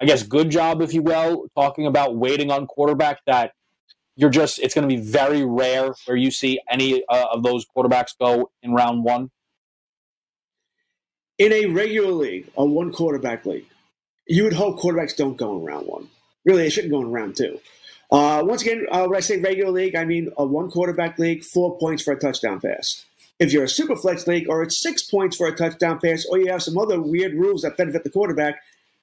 [0.00, 3.54] I guess, good job, if you will, talking about waiting on quarterback that
[4.14, 7.66] you're just, it's going to be very rare where you see any uh, of those
[7.76, 9.32] quarterbacks go in round one?
[11.38, 13.66] In a regular league, a one quarterback league,
[14.26, 16.08] you would hope quarterbacks don't go in round one.
[16.44, 17.60] Really, they shouldn't go in round two.
[18.10, 21.44] Uh, once again, uh, when I say regular league, I mean a one quarterback league,
[21.44, 23.04] four points for a touchdown pass.
[23.38, 26.38] If you're a super flex league, or it's six points for a touchdown pass, or
[26.38, 28.60] you have some other weird rules that benefit the quarterback,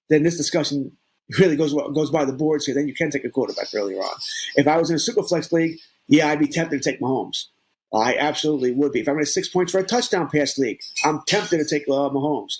[0.10, 0.96] then this discussion
[1.40, 2.76] really goes goes by the boards here.
[2.76, 4.16] Then you can take a quarterback earlier on.
[4.56, 7.46] If I was in a super flex league, yeah, I'd be tempted to take Mahomes.
[7.94, 9.00] I absolutely would be.
[9.00, 11.88] If I'm in a six points for a touchdown pass league, I'm tempted to take
[11.88, 12.58] uh, Mahomes.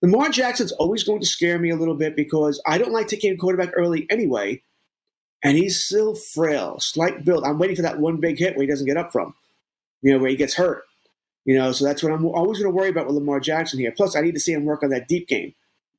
[0.00, 3.32] Lamar Jackson's always going to scare me a little bit because I don't like taking
[3.32, 4.62] a quarterback early anyway,
[5.42, 7.44] and he's still frail, slight build.
[7.44, 9.34] I'm waiting for that one big hit where he doesn't get up from,
[10.00, 10.84] you know, where he gets hurt.
[11.44, 13.92] You know, so that's what I'm always going to worry about with Lamar Jackson here.
[13.96, 15.54] Plus, I need to see him work on that deep game,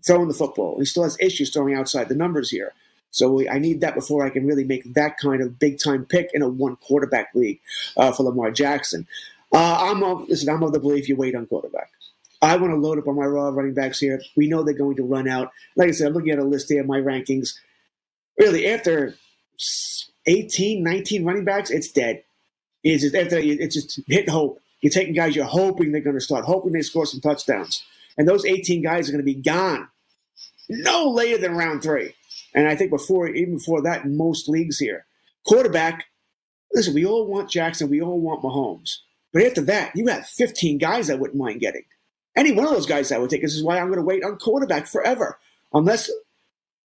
[0.06, 0.80] throwing the football.
[0.80, 2.74] He still has issues throwing outside the numbers here.
[3.14, 6.32] So I need that before I can really make that kind of big time pick
[6.34, 7.62] in a one quarterback league
[7.96, 9.08] uh, for Lamar Jackson.
[9.54, 10.50] Uh, I'm of, listen.
[10.50, 11.92] I'm of the belief you wait on quarterback.
[12.42, 14.20] I want to load up on my raw running backs here.
[14.36, 15.52] We know they're going to run out.
[15.76, 17.54] Like I said, I'm looking at a list here, of my rankings.
[18.40, 19.16] Really, after
[20.26, 22.24] 18, 19 running backs, it's dead.
[22.84, 24.60] It's just, after, it's just hit hope.
[24.82, 27.84] You're taking guys you're hoping they're going to start, hoping they score some touchdowns.
[28.18, 29.88] And those 18 guys are going to be gone
[30.68, 32.16] no later than round three.
[32.54, 35.06] And I think before, even before that, most leagues here.
[35.46, 36.06] Quarterback,
[36.74, 39.00] listen, we all want Jackson, we all want Mahomes.
[39.32, 41.86] But after that, you have 15 guys I wouldn't mind getting.
[42.36, 43.42] Any one of those guys I would take.
[43.42, 45.40] This is why I'm going to wait on quarterback forever.
[45.74, 46.10] Unless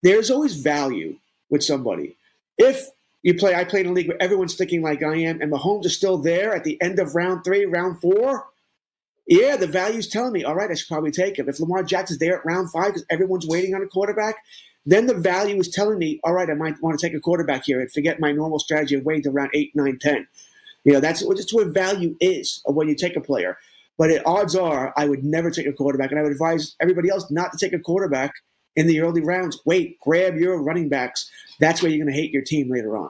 [0.04, 1.18] there's always value
[1.50, 2.16] with somebody.
[2.58, 2.90] If
[3.24, 5.86] you play, I play in a league where everyone's thinking like I am, and Mahomes
[5.86, 8.46] is still there at the end of round three, round four.
[9.28, 11.50] Yeah, the value's telling me, all right, I should probably take him.
[11.50, 14.36] If Lamar Jackson's there at round five because everyone's waiting on a quarterback,
[14.86, 17.66] then the value is telling me, all right, I might want to take a quarterback
[17.66, 20.28] here and forget my normal strategy of waiting to round eight, nine, ten.
[20.84, 23.58] You know, that's just where value is when you take a player.
[23.98, 27.10] But it, odds are, I would never take a quarterback, and I would advise everybody
[27.10, 28.34] else not to take a quarterback
[28.76, 29.60] in the early rounds.
[29.66, 31.32] Wait, grab your running backs.
[31.60, 33.10] That's where you're going to hate your team later on.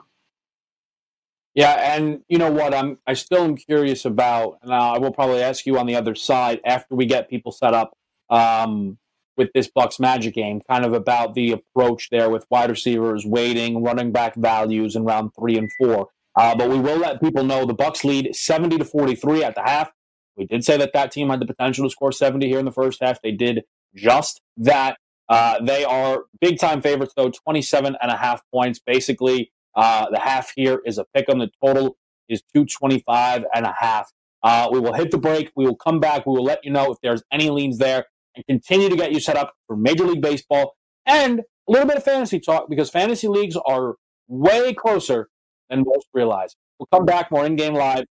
[1.54, 2.74] Yeah, and you know what?
[2.74, 6.14] I'm I still am curious about, and I will probably ask you on the other
[6.14, 7.96] side after we get people set up
[8.28, 8.98] um,
[9.36, 13.82] with this Bucks Magic game, kind of about the approach there with wide receivers waiting,
[13.82, 16.08] running back values in round three and four.
[16.34, 19.62] Uh, but we will let people know the Bucks lead 70 to 43 at the
[19.62, 19.90] half.
[20.36, 22.72] We did say that that team had the potential to score 70 here in the
[22.72, 23.22] first half.
[23.22, 24.98] They did just that.
[25.28, 28.78] Uh, they are big time favorites, though, 27 and a half points.
[28.78, 31.96] Basically, uh, the half here is a pick on the total
[32.28, 34.12] is 225 and a half.
[34.42, 35.50] Uh, we will hit the break.
[35.56, 36.26] We will come back.
[36.26, 39.20] We will let you know if there's any leans there and continue to get you
[39.20, 40.74] set up for Major League Baseball
[41.06, 43.96] and a little bit of fantasy talk because fantasy leagues are
[44.28, 45.28] way closer
[45.70, 46.54] than most realize.
[46.78, 48.04] We'll come back more in game live.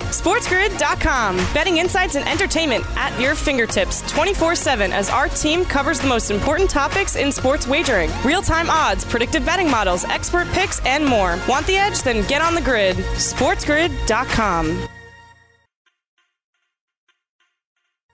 [0.00, 1.36] SportsGrid.com.
[1.54, 6.30] Betting insights and entertainment at your fingertips 24 7 as our team covers the most
[6.30, 11.38] important topics in sports wagering real time odds, predictive betting models, expert picks, and more.
[11.48, 12.02] Want the edge?
[12.02, 12.96] Then get on the grid.
[12.96, 14.88] SportsGrid.com.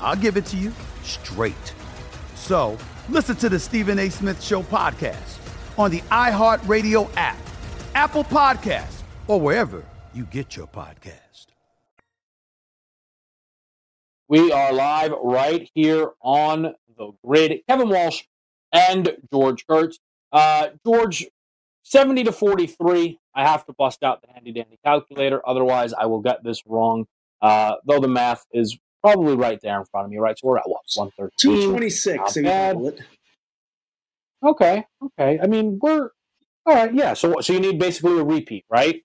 [0.00, 1.54] I'll give it to you straight.
[2.34, 4.10] So listen to the Stephen A.
[4.10, 5.38] Smith Show podcast
[5.78, 7.38] on the iHeartRadio app,
[7.94, 9.84] Apple Podcasts, or wherever
[10.14, 11.46] you get your podcast.
[14.28, 17.60] We are live right here on the grid.
[17.66, 18.24] Kevin Walsh
[18.72, 19.98] and George Kurtz.
[20.30, 21.26] Uh, George,
[21.84, 23.18] 70 to 43.
[23.34, 25.40] I have to bust out the handy dandy calculator.
[25.48, 27.06] Otherwise, I will get this wrong.
[27.40, 30.38] Uh, though the math is probably right there in front of me, right?
[30.38, 31.30] So we're at what, 113?
[31.38, 32.36] 226.
[32.36, 33.00] if you call it.
[34.42, 35.40] Okay, okay.
[35.42, 36.10] I mean, we're
[36.66, 36.94] all right.
[36.94, 37.14] Yeah.
[37.14, 39.02] So, so you need basically a repeat, right?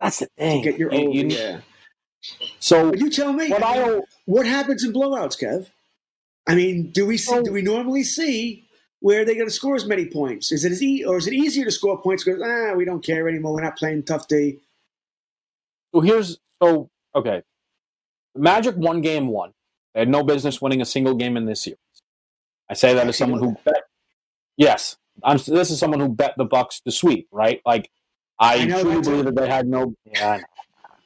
[0.00, 0.62] That's the thing.
[0.62, 1.60] To get your You- own, you- yeah.
[2.58, 3.50] So But you tell me.
[3.50, 5.68] What I mean, what happens in blowouts, Kev?
[6.48, 8.64] I mean, do we see, do we normally see
[9.00, 10.50] where they're going to score as many points?
[10.50, 13.04] Is it as e- or is it easier to score points because ah we don't
[13.04, 13.54] care anymore?
[13.54, 14.58] We're not playing tough D.
[15.94, 17.42] So here's so okay.
[18.36, 19.52] Magic won game one.
[19.94, 21.78] They had no business winning a single game in this series.
[22.70, 23.82] I say that as someone who bet.
[24.56, 25.38] Yes, I'm.
[25.38, 27.28] This is someone who bet the Bucks to sweep.
[27.30, 27.60] Right?
[27.64, 27.90] Like
[28.38, 29.94] I, I truly believe that they had no.
[30.04, 30.40] Yeah,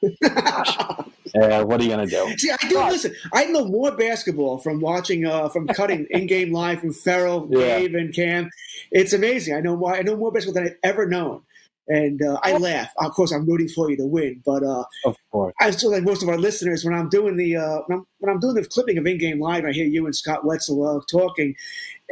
[0.03, 1.05] I know.
[1.33, 2.33] Yeah, what are you gonna do?
[2.37, 3.15] See, I do listen.
[3.33, 7.79] I know more basketball from watching, uh, from cutting in-game live from Farrell, Yeah.
[7.79, 8.49] Dave, and Cam.
[8.91, 9.55] It's amazing.
[9.55, 9.95] I know more.
[9.95, 11.43] I know more basketball than I've ever known,
[11.87, 12.91] and uh, I laugh.
[12.97, 15.53] Of course, I'm rooting for you to win, but uh, Of course.
[15.59, 18.33] I feel like most of our listeners when I'm doing the uh, when, I'm, when
[18.33, 19.65] I'm doing the clipping of in-game live.
[19.65, 21.55] I hear you and Scott Wetzel uh, talking,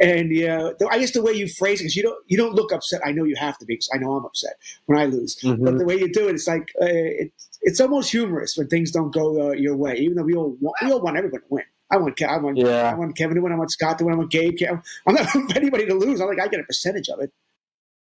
[0.00, 2.54] and yeah, the, I guess the way you phrase it, because you don't you don't
[2.54, 3.00] look upset.
[3.04, 4.54] I know you have to be, because I know I'm upset
[4.86, 5.36] when I lose.
[5.42, 5.64] Mhm.
[5.64, 8.90] But the way you do it, it's like uh, it's it's almost humorous when things
[8.90, 9.96] don't go uh, your way.
[9.96, 11.64] Even though we all want, we all want everyone to win.
[11.92, 12.90] I want Ke- I want Yeah.
[12.90, 13.52] I want Kevin to win.
[13.52, 14.14] I want Scott to win.
[14.14, 14.56] I want Gabe.
[14.58, 16.20] to- I'm not for anybody to lose.
[16.20, 17.32] I'm like I get a percentage of it.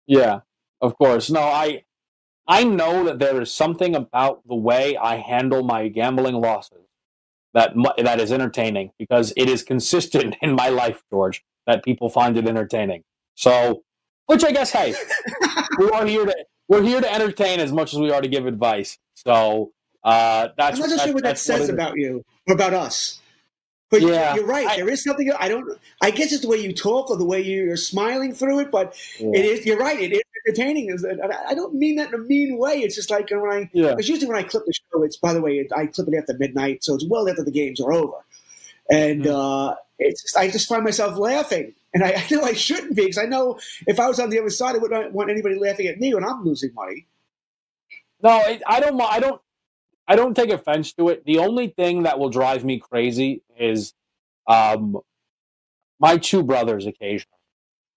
[0.08, 0.40] Yeah,
[0.82, 1.30] of course.
[1.30, 1.84] No, I
[2.48, 6.86] I know that there is something about the way I handle my gambling losses
[7.54, 11.44] that that is entertaining because it is consistent in my life, George.
[11.66, 13.04] That people find it entertaining.
[13.36, 13.84] So,
[14.28, 14.96] which I guess, hey,
[15.80, 16.36] we are here to
[16.70, 18.98] we're here to entertain as much as we are to give advice.
[19.16, 19.72] So
[20.04, 22.74] uh, that's I'm not just sure what that that's what says about you or about
[22.74, 23.20] us.
[23.90, 24.68] But Yeah, you're right.
[24.68, 25.32] I- there is something.
[25.40, 25.78] I don't.
[26.02, 28.72] I guess it's the way you talk or the way you're smiling through it.
[28.72, 29.30] But Yeah.
[29.34, 29.66] it is.
[29.66, 30.00] You're right.
[30.00, 30.90] It is entertaining.
[30.90, 32.80] Is I I don't mean that in a mean way.
[32.82, 33.70] It's just like when I.
[33.74, 33.96] Yeah.
[33.98, 35.04] It's usually when I clip the show.
[35.04, 35.60] It's by the way.
[35.60, 38.18] It, I clip it after midnight, so it's well after the games are over.
[38.90, 39.36] And Mm-hmm.
[39.36, 43.04] uh, it's just, I just find myself laughing, and I, I know I shouldn't be
[43.04, 45.88] because I know if I was on the other side, I wouldn't want anybody laughing
[45.88, 47.08] at me when I'm losing money.
[48.22, 49.00] No, it, I don't.
[49.02, 49.42] I don't.
[50.08, 51.26] I don't take offense to it.
[51.26, 53.94] The only thing that will drive me crazy is
[54.48, 54.98] um,
[56.00, 57.37] my two brothers occasionally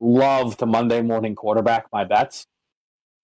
[0.01, 2.47] love to Monday morning quarterback my bets.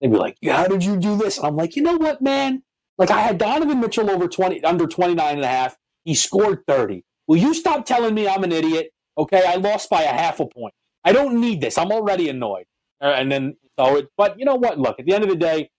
[0.01, 1.39] They'd be like, yeah, how did you do this?
[1.39, 2.63] And I'm like, you know what, man?
[2.99, 5.77] Like I had Donovan Mitchell over 20, under 29 and a half.
[6.05, 7.05] He scored 30.
[7.27, 8.91] Will you stop telling me I'm an idiot?
[9.19, 10.75] Okay, I lost by a half a point.
[11.05, 11.79] I don't need this.
[11.79, 12.67] I'm already annoyed.
[13.01, 14.79] Uh, and then, so it, but you know what?
[14.79, 15.71] Look, at the end of the day,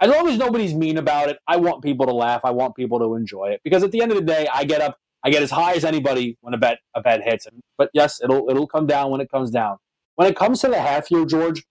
[0.00, 2.42] as long as nobody's mean about it, I want people to laugh.
[2.44, 4.80] I want people to enjoy it because at the end of the day, I get
[4.80, 7.46] up, I get as high as anybody when a bet a bet hits.
[7.78, 9.78] But yes, it'll it'll come down when it comes down.
[10.16, 11.64] When it comes to the half year, George,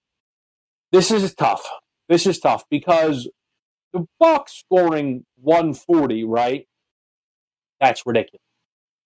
[0.91, 1.67] this is tough.
[2.07, 3.29] This is tough because
[3.91, 6.67] the Bucks scoring 140, right?
[7.81, 8.41] That's ridiculous.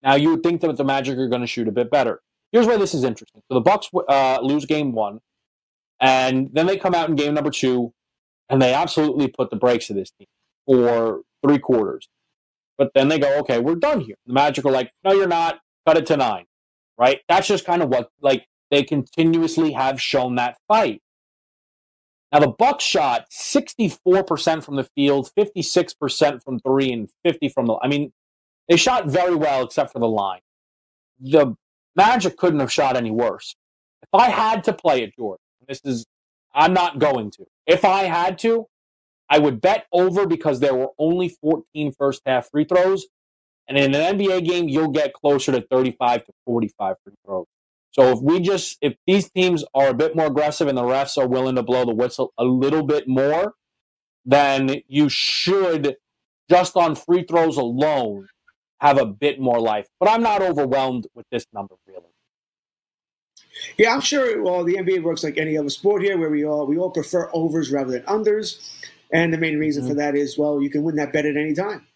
[0.02, 2.20] Now you would think that the Magic are going to shoot a bit better.
[2.52, 3.42] Here's why this is interesting.
[3.48, 5.20] So the Bucks uh, lose game one,
[6.00, 7.92] and then they come out in game number two,
[8.48, 10.26] and they absolutely put the brakes to this team
[10.66, 12.08] for three quarters.
[12.76, 14.16] But then they go, okay, we're done here.
[14.26, 15.60] The Magic are like, no, you're not.
[15.86, 16.46] Cut it to nine,
[16.98, 17.20] right?
[17.28, 21.02] That's just kind of what like they continuously have shown that fight.
[22.32, 27.76] Now the Bucks shot 64% from the field, 56% from three, and 50 from the.
[27.82, 28.12] I mean,
[28.68, 30.40] they shot very well except for the line.
[31.18, 31.56] The
[31.96, 33.56] Magic couldn't have shot any worse.
[34.02, 36.06] If I had to play it, George, this is
[36.54, 37.46] I'm not going to.
[37.66, 38.66] If I had to,
[39.28, 43.06] I would bet over because there were only 14 first half free throws.
[43.68, 47.46] And in an NBA game, you'll get closer to 35 to 45 free throws.
[47.92, 51.18] So if we just if these teams are a bit more aggressive and the refs
[51.18, 53.54] are willing to blow the whistle a little bit more,
[54.24, 55.96] then you should
[56.48, 58.28] just on free throws alone
[58.80, 59.86] have a bit more life.
[59.98, 62.04] But I'm not overwhelmed with this number really.
[63.76, 64.42] Yeah, I'm sure.
[64.42, 67.30] Well, the NBA works like any other sport here, where we all we all prefer
[67.32, 68.58] overs rather than unders,
[69.12, 69.92] and the main reason mm-hmm.
[69.92, 71.86] for that is well, you can win that bet at any time.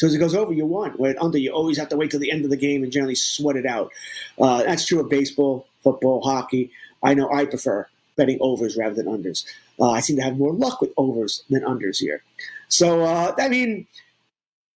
[0.00, 0.92] So as it goes over, you won.
[0.92, 3.14] When under, you always have to wait till the end of the game and generally
[3.14, 3.92] sweat it out.
[4.40, 6.70] Uh, that's true of baseball, football, hockey.
[7.02, 7.86] I know I prefer
[8.16, 9.44] betting overs rather than unders.
[9.78, 12.22] Uh, I seem to have more luck with overs than unders here.
[12.68, 13.86] So uh, I mean,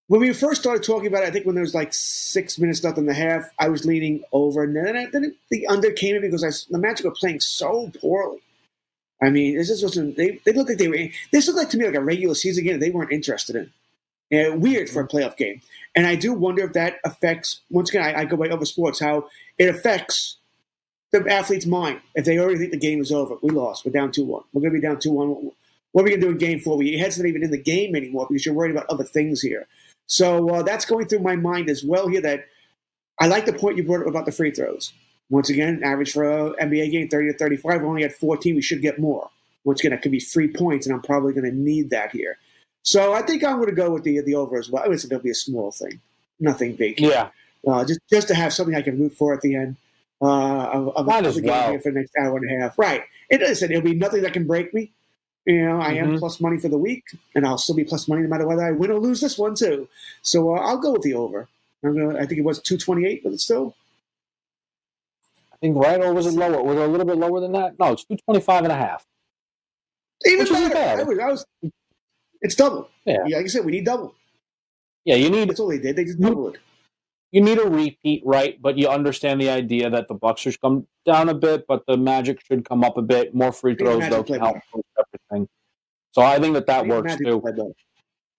[0.09, 2.85] when we first started talking about it, I think when there was like six minutes
[2.85, 6.20] left in the half, I was leaning over, and then, then the under came in
[6.20, 8.43] because I, the Magic were playing so poorly.
[9.22, 10.18] I mean, this just wasn't.
[10.18, 10.99] They, they looked like they were.
[11.33, 13.72] This looked like to me like a regular season game they weren't interested in.
[14.55, 15.61] Weird for a playoff game.
[15.95, 19.01] And I do wonder if that affects, once again, I, I go by other sports,
[19.01, 19.28] how
[19.59, 20.39] it affects
[21.12, 22.01] the athlete's mind.
[22.14, 24.43] If they already think the game is over, we lost, we're down 2 1.
[24.53, 25.51] We're going to be down 2 1.
[25.95, 26.82] What are we going to do in game four?
[26.82, 29.68] Your head's not even in the game anymore because you're worried about other things here.
[30.09, 32.47] So uh, that's going through my mind as well here that
[33.20, 34.93] I like the point you brought up about the free throws.
[35.30, 36.24] Once again, average for
[36.59, 37.80] an NBA game, 30 to 35.
[37.80, 38.57] We only had 14.
[38.57, 39.30] We should get more.
[39.62, 42.39] Once again, that could be three points, and I'm probably going to need that here.
[42.85, 44.85] So I think I'm going to go with the the over as well.
[44.85, 46.01] I would it'll be a small thing,
[46.39, 47.01] nothing big.
[47.01, 47.30] Yeah,
[47.66, 49.76] uh, just just to have something I can root for at the end
[50.20, 51.72] uh, of, of, Might of the well.
[51.72, 52.78] game for the next hour and a half.
[52.78, 53.03] Right.
[53.30, 54.93] It listen, it'll be nothing that can break me.
[55.47, 56.12] You know, I mm-hmm.
[56.12, 57.05] am plus money for the week,
[57.35, 59.55] and I'll still be plus money no matter whether I win or lose this one
[59.55, 59.89] too.
[60.22, 61.49] So uh, I'll go with the over.
[61.82, 62.18] I'm gonna.
[62.18, 63.74] I think it was 228, but it's still.
[65.53, 66.62] I think right, or was it lower?
[66.62, 67.78] Was it a little bit lower than that?
[67.78, 69.07] No, it's 225 and a half.
[70.26, 71.03] Even better.
[71.03, 71.72] I was, I was
[72.45, 72.89] it's double.
[73.05, 73.25] Yeah.
[73.27, 73.39] yeah.
[73.39, 74.15] Like I said, we need double.
[75.05, 75.49] Yeah, you need.
[75.49, 75.97] That's all they did.
[75.97, 76.61] They just doubled it.
[77.33, 78.61] You need a repeat, right?
[78.63, 81.97] But you understand the idea that the Bucks should come down a bit, but the
[81.97, 83.35] Magic should come up a bit.
[83.35, 85.49] More free throws, though, can help everything.
[86.13, 87.43] So I think that that works too.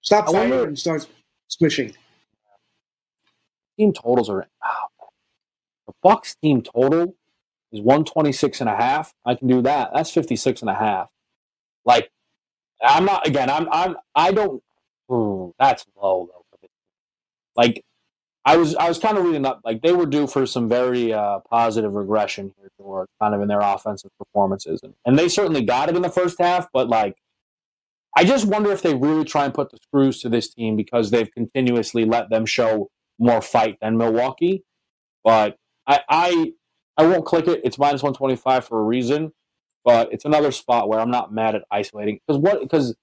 [0.01, 1.05] Stop fighting wonder, and start
[1.49, 1.93] squishing.
[3.77, 4.47] Team totals are.
[4.63, 5.07] Oh,
[5.87, 7.15] the Bucks team total
[7.73, 9.13] is 126 and a half.
[9.25, 9.91] I can do that.
[9.93, 11.09] That's 56 and a half.
[11.83, 12.11] Like
[12.83, 13.49] I'm not again.
[13.49, 14.61] I'm I'm I don't.
[15.11, 16.67] Ooh, that's low though.
[17.55, 17.83] Like
[18.45, 19.61] I was I was kind of reading up.
[19.65, 22.69] Like they were due for some very uh, positive regression here,
[23.21, 26.39] kind of in their offensive performances, and, and they certainly got it in the first
[26.39, 26.67] half.
[26.73, 27.17] But like,
[28.17, 31.11] I just wonder if they really try and put the screws to this team because
[31.11, 34.63] they've continuously let them show more fight than Milwaukee.
[35.23, 35.57] But
[35.87, 36.53] I I
[36.97, 37.61] I won't click it.
[37.63, 39.33] It's minus one twenty five for a reason
[39.85, 42.95] but it's another spot where I'm not mad at isolating because what because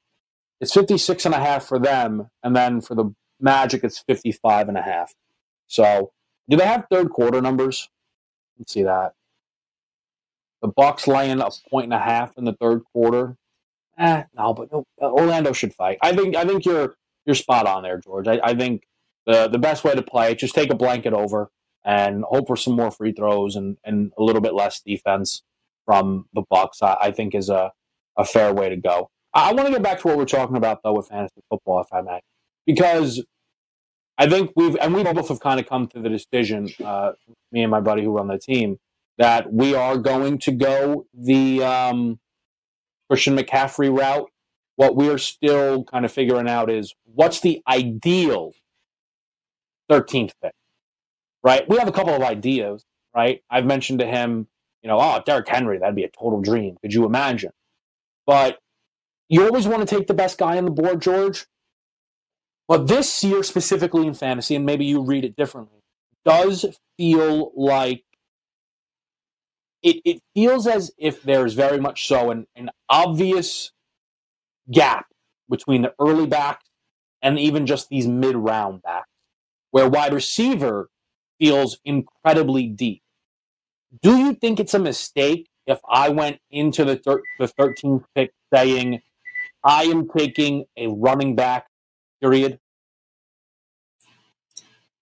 [0.61, 4.77] it's 56 and a half for them and then for the Magic it's 55 and
[4.77, 5.15] a half.
[5.67, 6.13] So,
[6.49, 7.89] do they have third quarter numbers?
[8.59, 9.15] Let's see that.
[10.61, 13.37] The Bucks laying a point and a half in the third quarter.
[13.99, 15.99] Eh, no, but no, Orlando should fight.
[16.03, 18.29] I think I think you're you're spot on there, George.
[18.29, 18.85] I, I think
[19.27, 21.51] the the best way to play just take a blanket over
[21.85, 25.43] and hope for some more free throws and, and a little bit less defense
[25.85, 26.83] from the Bucks.
[26.83, 27.73] I, I think is a,
[28.17, 29.11] a fair way to go.
[29.35, 31.81] I, I want to get back to what we're talking about though with fantasy football,
[31.81, 32.21] if I may.
[32.67, 33.23] because
[34.19, 37.13] I think we've and we both have kind of come to the decision, uh,
[37.51, 38.79] me and my buddy who run the team,
[39.19, 42.21] that we are going to go the um,
[43.09, 44.31] Christian McCaffrey route.
[44.77, 48.53] What we're still kind of figuring out is what's the ideal
[49.91, 50.53] 13th pick,
[51.43, 51.69] right?
[51.69, 53.43] We have a couple of ideas, right?
[53.51, 54.49] I've mentioned to him,
[54.83, 56.77] you know, oh, Derrick Henry, that'd be a total dream.
[56.83, 57.53] Could you imagine?
[58.27, 58.59] But
[59.29, 61.47] you always want to take the best guy on the board, George.
[62.69, 65.81] But this year, specifically in fantasy, and maybe you read it differently,
[66.25, 66.65] does
[66.97, 68.05] feel like
[69.83, 73.73] it, it feels as if there's very much so an, an obvious
[74.71, 75.07] gap
[75.51, 76.65] between the early backs
[77.21, 79.09] and even just these mid round backs,
[79.71, 80.89] where wide receiver
[81.39, 83.02] feels incredibly deep.
[84.01, 88.33] Do you think it's a mistake if I went into the, thir- the 13th pick
[88.53, 89.01] saying,
[89.63, 91.67] I am taking a running back,
[92.21, 92.59] period?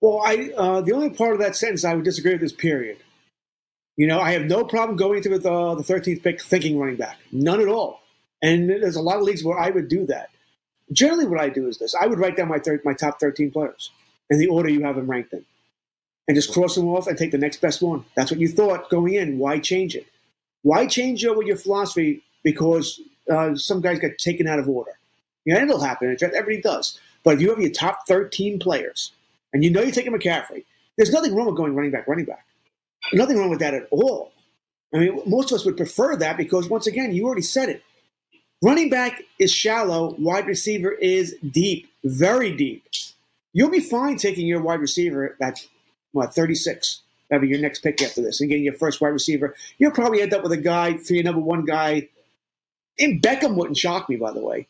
[0.01, 2.99] Well, I uh, the only part of that sentence I would disagree with is period.
[3.97, 6.97] You know, I have no problem going into the, uh, the 13th pick thinking running
[6.97, 7.19] back.
[7.33, 8.01] None at all.
[8.43, 10.31] And there's a lot of leagues where I would do that.
[10.91, 13.51] Generally, what I do is this I would write down my, thir- my top 13
[13.51, 13.91] players
[14.31, 15.45] in the order you have them ranked in
[16.31, 18.05] and just cross them off and take the next best one.
[18.15, 19.41] That's what you thought going in.
[19.41, 20.07] Why change it?
[20.63, 24.93] Why change over your philosophy because uh, some guys got taken out of order?
[25.45, 26.17] Yeah, it'll happen.
[26.23, 27.01] Everybody does.
[27.25, 29.11] But if you have your top 13 players
[29.53, 30.65] and you know you're taking McCaffrey,
[30.97, 32.47] there's nothing wrong with going running back, running back.
[33.13, 34.31] Nothing wrong with that at all.
[34.95, 37.83] I mean, most of us would prefer that because, once again, you already said it.
[38.63, 42.85] Running back is shallow, wide receiver is deep, very deep.
[43.53, 45.67] You'll be fine taking your wide receiver at
[46.13, 47.03] what, 36.
[47.29, 49.55] That'll be your next pick after this, and getting your first wide receiver.
[49.79, 52.09] You'll probably end up with a guy for your number one guy.
[52.99, 54.67] And Beckham wouldn't shock me, by the way.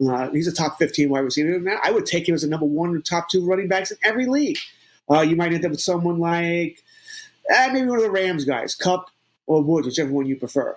[0.00, 1.60] Uh, he's a top 15 wide receiver.
[1.82, 4.26] I would take him as a number one or top two running backs in every
[4.26, 4.58] league.
[5.10, 6.82] Uh, you might end up with someone like
[7.50, 9.10] eh, maybe one of the Rams guys, Kupp
[9.46, 10.76] or Woods, whichever one you prefer.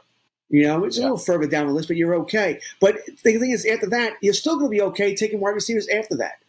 [0.50, 1.04] You know, it's yeah.
[1.04, 2.60] a little further down the list, but you're okay.
[2.80, 5.88] But the thing is, after that, you're still going to be okay taking wide receivers
[5.88, 6.41] after that.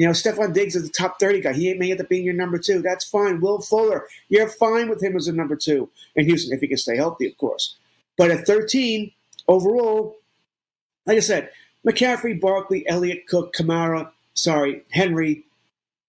[0.00, 1.52] You know, Stefon Diggs is the top 30 guy.
[1.52, 2.80] He may end up being your number two.
[2.80, 3.38] That's fine.
[3.42, 6.78] Will Fuller, you're fine with him as a number two in Houston, if he can
[6.78, 7.76] stay healthy, of course.
[8.16, 9.12] But at 13,
[9.46, 10.16] overall,
[11.04, 11.50] like I said,
[11.86, 15.44] McCaffrey, Barkley, Elliott, Cook, Kamara, sorry, Henry,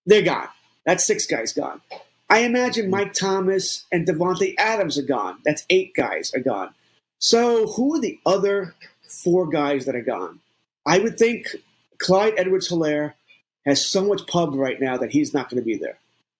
[0.06, 0.48] they're gone.
[0.86, 1.82] That six guys gone.
[2.30, 5.40] I imagine Mike Thomas and Davante Adams are gone.
[5.44, 6.74] That's eight guys are gone.
[7.20, 8.74] So who are the other
[9.06, 10.40] four guys that are gone?
[10.86, 11.48] I would think
[11.98, 13.16] Clyde Edwards Helaire
[13.66, 15.98] has so much pub right now that he's not going to be there.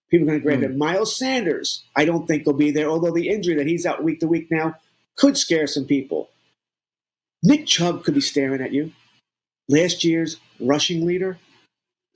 [0.10, 0.66] People are going to grant mm.
[0.66, 0.78] him.
[0.78, 4.20] Miles Sanders, I don't think will be there, although the injury that he's out week
[4.20, 4.76] to week now
[5.16, 6.30] could scare some people.
[7.44, 8.92] Nick Chubb could be staring at you.
[9.70, 11.40] Last year's rushing leader,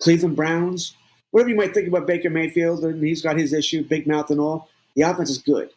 [0.02, 0.96] Cleveland Browns,
[1.32, 4.40] whatever you might think about Baker Mayfield, and he's got his issue, big mouth and
[4.40, 5.70] all, the offense is good.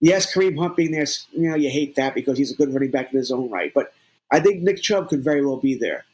[0.00, 2.90] Yes, Kareem Hunt being there, you know, you hate that because he's a good running
[2.90, 3.72] back in his own right.
[3.74, 3.92] But
[4.30, 6.04] I think Nick Chubb could very well be there.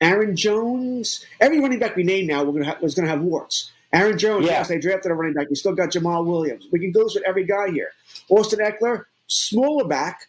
[0.00, 3.20] Aaron Jones, every running back we name now we're gonna have, was going to have
[3.20, 3.70] warts.
[3.92, 4.52] Aaron Jones, yeah.
[4.52, 5.50] yes, they drafted a running back.
[5.50, 6.66] We still got Jamaal Williams.
[6.70, 7.90] We can go with every guy here.
[8.28, 10.28] Austin Ekeler, smaller back,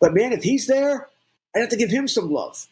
[0.00, 1.08] but man, if he's there,
[1.54, 2.66] I'd have to give him some love.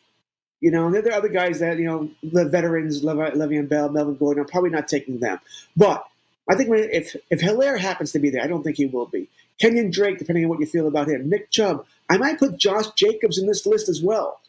[0.60, 3.90] You know, and there are other guys that, you know, the veterans, Lev- Le'Veon Bell,
[3.90, 5.38] Melvin Gordon, I'm probably not taking them.
[5.76, 6.04] But
[6.48, 9.28] I think if if Helaire happens to be there, I don't think he will be.
[9.58, 11.28] Kenyon Drake, depending on what you feel about him.
[11.28, 11.86] Nick Chubb.
[12.10, 14.40] I might put Josh Jacobs in this list as well.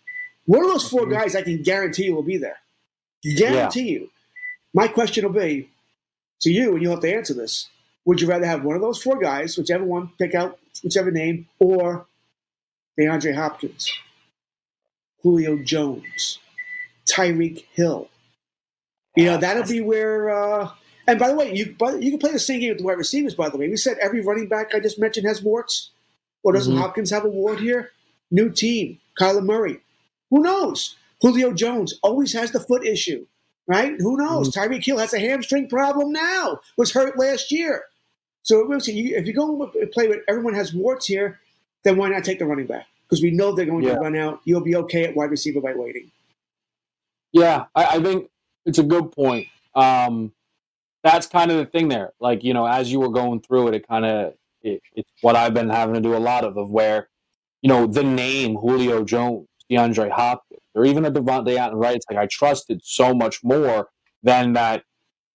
[0.45, 1.11] One of those 4 mm-hmm.
[1.11, 2.57] guys I can guarantee you will be there.
[3.37, 3.99] Guarantee yeah.
[3.99, 4.09] you.
[4.73, 5.69] My question will be
[6.41, 7.69] to you, and you'll have to answer this.
[8.05, 11.47] Would you rather have one of those four guys, whichever one, pick out whichever name,
[11.59, 12.05] or
[12.99, 13.91] DeAndre Hopkins?
[15.23, 16.37] Julio Jones,
[17.07, 18.09] Tyreek Hill.
[19.15, 20.29] You know, that'll be where.
[20.29, 20.69] Uh,
[21.07, 23.33] and by the way, you you can play the same game with the wide receivers.
[23.33, 25.89] By the way, we said every running back I just mentioned has warts.
[26.43, 26.81] Or doesn't mm-hmm.
[26.81, 27.91] Hopkins have a wart here?
[28.29, 29.79] New team, Kyler Murray.
[30.29, 30.95] Who knows?
[31.21, 33.25] Julio Jones always has the foot issue,
[33.67, 33.93] right?
[33.99, 34.49] Who knows?
[34.49, 34.73] Mm-hmm.
[34.73, 36.59] Tyreek Hill has a hamstring problem now.
[36.77, 37.85] Was hurt last year.
[38.43, 38.87] So if
[39.27, 41.39] you go and play with everyone has warts here,
[41.83, 42.87] then why not take the running back?
[43.07, 43.95] because we know they're going yeah.
[43.95, 44.41] to run out.
[44.45, 46.11] You'll be okay at wide receiver by waiting.
[47.31, 48.29] Yeah, I, I think
[48.65, 49.47] it's a good point.
[49.73, 50.31] Um,
[51.03, 52.13] that's kind of the thing there.
[52.19, 55.35] Like you know, as you were going through it, it kind of it, it's what
[55.35, 57.09] I've been having to do a lot of, of where
[57.61, 61.95] you know the name Julio Jones, DeAndre Hopkins, or even a Davante Adams, right?
[61.95, 63.89] It's like I trusted so much more
[64.23, 64.83] than that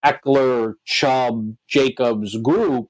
[0.05, 2.87] Ekeler, Chubb, Jacobs group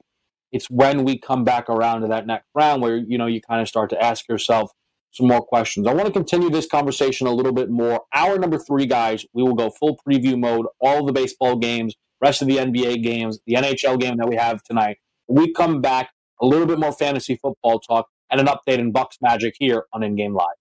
[0.51, 3.61] it's when we come back around to that next round where you know you kind
[3.61, 4.71] of start to ask yourself,
[5.11, 5.87] some more questions.
[5.87, 8.01] I want to continue this conversation a little bit more.
[8.13, 12.41] Hour number three, guys, we will go full preview mode, all the baseball games, rest
[12.41, 14.97] of the NBA games, the NHL game that we have tonight.
[15.27, 16.11] we come back,
[16.41, 20.01] a little bit more fantasy football talk, and an update in Bucks Magic here on
[20.01, 20.60] In Game Live.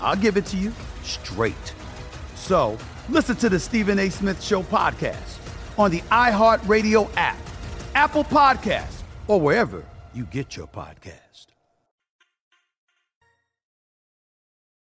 [0.00, 0.72] I'll give it to you
[1.02, 1.74] straight.
[2.34, 2.78] So
[3.08, 4.10] listen to the Stephen A.
[4.10, 5.38] Smith Show podcast
[5.78, 7.38] on the iHeartRadio app,
[7.94, 9.84] Apple Podcasts, or wherever
[10.14, 11.28] you get your podcast.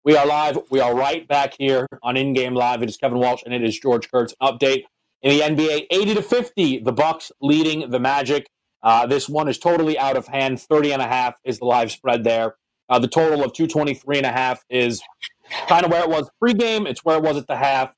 [0.06, 0.58] We are live.
[0.72, 2.82] We are right back here on In Game Live.
[2.82, 4.34] It is Kevin Walsh and it is George Kurtz.
[4.42, 4.86] Update
[5.22, 6.80] in the NBA 80 to 50.
[6.80, 8.48] The Bucks leading the Magic.
[8.82, 10.62] Uh, this one is totally out of hand.
[10.62, 12.56] 30 and a half is the live spread there.
[12.90, 15.02] Uh, the total of 223 and a half is
[15.68, 16.88] kind of where it was pregame.
[16.88, 17.94] It's where it was at the half.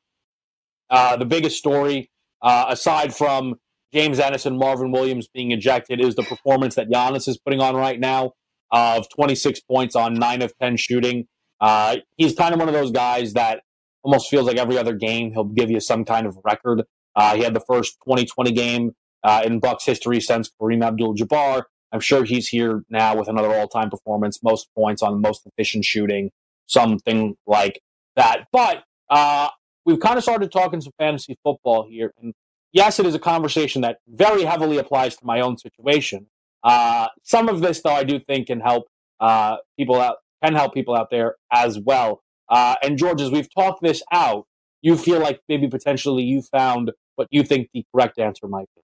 [0.90, 2.10] Uh, the biggest story,
[2.42, 3.56] uh, aside from
[3.94, 8.00] James and Marvin Williams being ejected, is the performance that Giannis is putting on right
[8.00, 8.34] now
[8.72, 11.28] of 26 points on 9 of 10 shooting.
[11.60, 13.62] Uh, he's kind of one of those guys that
[14.04, 16.84] almost feels like every other game he'll give you some kind of record.
[17.16, 18.92] Uh, he had the first 2020 game
[19.24, 21.64] uh, in Bucks history since Kareem Abdul-Jabbar.
[21.92, 26.32] I'm sure he's here now with another all-time performance, most points on most efficient shooting,
[26.68, 27.82] something like
[28.16, 28.48] that.
[28.52, 29.50] But uh,
[29.86, 32.34] we've kind of started talking some fantasy football here, and
[32.72, 36.28] yes, it is a conversation that very heavily applies to my own situation.
[36.64, 38.86] Uh, some of this, though, I do think can help
[39.20, 42.22] uh, people out, can help people out there as well.
[42.50, 44.46] Uh, and George, as we've talked this out,
[44.82, 48.82] you feel like maybe potentially you found what you think the correct answer might be.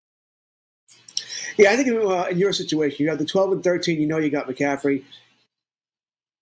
[1.58, 4.18] Yeah, I think uh, in your situation, you have the 12 and 13, you know
[4.18, 5.04] you got McCaffrey.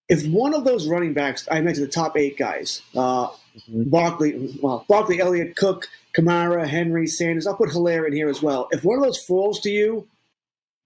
[0.07, 3.89] If one of those running backs, I mentioned the top eight guys, uh, mm-hmm.
[3.89, 8.67] Barkley, well, Barkley, Elliott, Cook, Kamara, Henry, Sanders, I'll put Helaire in here as well.
[8.71, 10.07] If one of those falls to you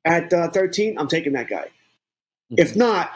[0.06, 1.66] at uh, 13, I'm taking that guy.
[2.52, 2.56] Mm-hmm.
[2.60, 3.12] If not,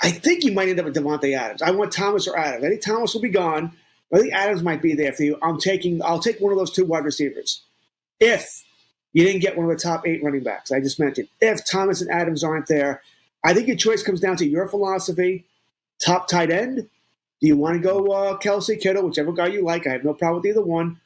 [0.00, 1.62] I think you might end up with Davante Adams.
[1.62, 2.64] I want Thomas or Adams.
[2.64, 3.72] I think Thomas will be gone.
[4.12, 5.38] I think Adams might be there for you.
[5.42, 6.02] I'm taking.
[6.02, 7.62] I'll take one of those two wide receivers.
[8.20, 8.62] If
[9.16, 11.28] you didn't get one of the top eight running backs I just mentioned.
[11.40, 13.00] If Thomas and Adams aren't there,
[13.42, 15.46] I think your choice comes down to your philosophy.
[15.98, 16.86] Top tight end.
[17.40, 19.86] Do you want to go uh, Kelce, Kittle, whichever guy you like?
[19.86, 21.00] I have no problem with either one.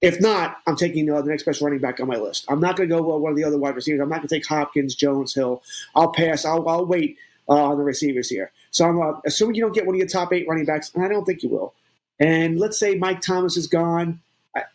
[0.00, 2.46] If not, I'm taking uh, the next best running back on my list.
[2.48, 4.00] I'm not going to go uh, one of the other wide receivers.
[4.00, 5.62] I'm not going to take Hopkins, Jones, Hill.
[5.94, 6.46] I'll pass.
[6.46, 8.52] I'll, I'll wait uh, on the receivers here.
[8.70, 11.04] So I'm uh, assuming you don't get one of your top eight running backs, and
[11.04, 11.74] I don't think you will.
[12.18, 14.20] And let's say Mike Thomas is gone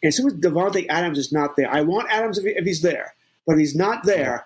[0.04, 2.82] as soon as Davante Adams is not there, I want Adams if, he, if, he's
[2.82, 3.14] there,
[3.46, 4.46] but if he's not there,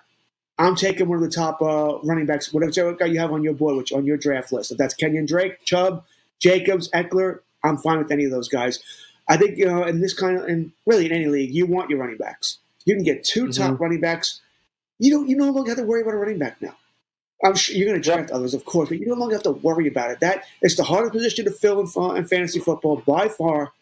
[0.58, 3.54] I'm taking one of the top uh, running backs, whatever guy you have on your
[3.54, 4.72] board, which on your draft list.
[4.72, 6.04] If that's Kenyon Drake, Chubb,
[6.38, 8.80] Jacobs, Ekeler, I'm fine with any of those guys.
[9.28, 11.88] I think you know, in this kind of, and really in any league, you want
[11.88, 12.58] your running backs.
[12.84, 13.62] You can get 2 Mm-hmm.
[13.62, 14.40] top running backs.
[14.98, 15.28] You don't.
[15.28, 16.74] You no longer have to worry about a running back now.
[17.42, 19.52] I'm sure you're going to draft others, of course, but you no longer have to
[19.52, 20.20] worry about it.
[20.20, 23.72] That is the hardest position to fill in, in fantasy football by far.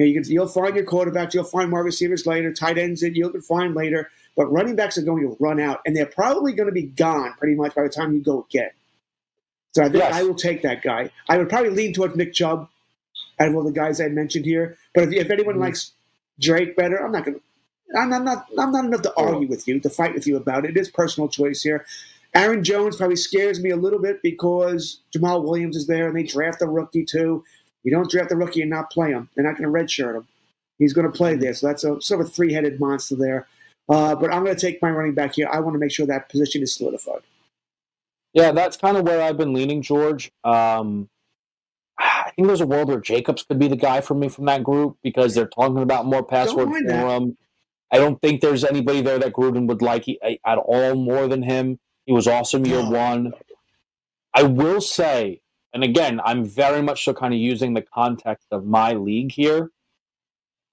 [0.00, 3.02] You know, you can, you'll find your quarterbacks, you'll find wide receivers later, tight ends,
[3.02, 4.10] and you'll find later.
[4.34, 7.34] But running backs are going to run out, and they're probably going to be gone
[7.34, 8.70] pretty much by the time you go again.
[9.72, 10.14] So I think Yes.
[10.14, 11.10] I will take that guy.
[11.28, 12.66] I would probably lean towards Nick Chubb
[13.38, 14.78] out of all the guys I mentioned here.
[14.94, 15.64] But if, if anyone mm-hmm.
[15.64, 15.92] likes
[16.40, 17.98] Drake better, I'm not going to.
[17.98, 18.46] I'm, I'm not.
[18.58, 20.70] I'm not enough to argue with you to fight with you about it.
[20.70, 21.84] It is personal choice here.
[22.34, 26.22] Aaron Jones probably scares me a little bit because Jamaal Williams is there and they
[26.22, 27.44] draft a rookie too.
[27.82, 29.28] You don't draft a rookie and not play him.
[29.34, 30.26] They're not going to redshirt him.
[30.78, 31.54] He's going to play there.
[31.54, 33.46] So that's a sort of a three headed monster there.
[33.88, 35.48] Uh, but I'm going to take my running back here.
[35.50, 37.22] I want to make sure that position is solidified.
[38.32, 40.30] Yeah, that's kind of where I've been leaning, George.
[40.44, 41.08] Um,
[41.98, 44.62] I think there's a world where Jacobs could be the guy for me from that
[44.62, 47.36] group because they're talking about more password for him.
[47.92, 51.80] I don't think there's anybody there that Gruden would like at all more than him.
[52.06, 53.32] He was awesome year one.
[54.32, 55.40] I will say,
[55.72, 59.70] and again, I'm very much so kind of using the context of my league here.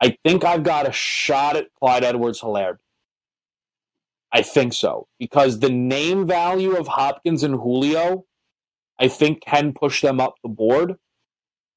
[0.01, 2.77] I think I've got a shot at Clyde Edwards Helaire.
[4.31, 5.07] I think so.
[5.19, 8.25] Because the name value of Hopkins and Julio,
[8.99, 10.95] I think, can push them up the board.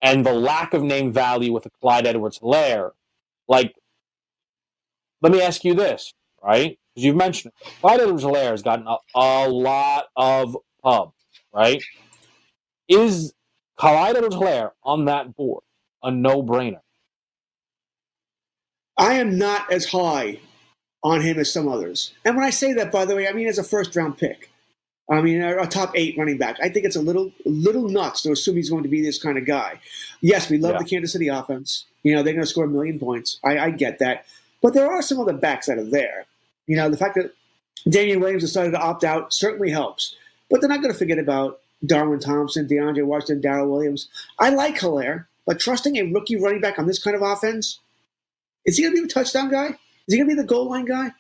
[0.03, 2.93] And the lack of name value with a Clyde Edwards Helaire,
[3.49, 3.75] like,
[5.21, 6.79] let me ask you this, right?
[6.95, 7.69] Because you've mentioned it.
[7.81, 11.13] Clyde Edwards Helaire has gotten a, a lot of pub,
[11.53, 11.83] right?
[12.91, 13.33] Is
[13.83, 15.63] Edwards Helaire on that board
[16.03, 16.81] a no brainer?
[18.99, 20.41] I am not as high
[21.03, 22.13] on him as some others.
[22.25, 24.51] And when I say that, by the way, I mean as a first round pick.
[25.11, 26.59] I mean, a, a top eight running back.
[26.63, 29.39] I think it's a little, little nuts to assume he's going to be this kind
[29.39, 29.81] of guy.
[30.21, 30.79] Yes, we love Yeah.
[30.79, 31.87] the Kansas City offense.
[32.05, 33.41] You know, they're going to score a million points.
[33.45, 34.25] I, I get that.
[34.63, 36.27] But there are some other backs that are there.
[36.69, 37.33] You know, the fact that
[37.89, 40.15] Damien Williams decided to opt out certainly helps.
[40.49, 44.09] But they're not going to forget about Darwin Thompson, DeAndre Washington, Darrel Williams.
[44.39, 47.81] I like Helaire, but trusting a rookie running back on this kind of offense,
[48.65, 49.67] is he going to be the touchdown guy?
[49.67, 51.13] Is he going to be the goal line guy?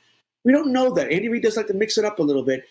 [0.44, 1.10] We don't know that.
[1.10, 2.64] Andy Reid does like to mix it up a little bit.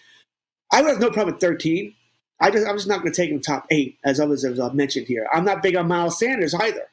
[0.71, 1.93] I would have no problem with 13.
[2.39, 4.71] I just, I'm just not going to take him top eight, as others have uh,
[4.71, 5.27] mentioned here.
[5.33, 6.87] I'm not big on Miles Sanders either.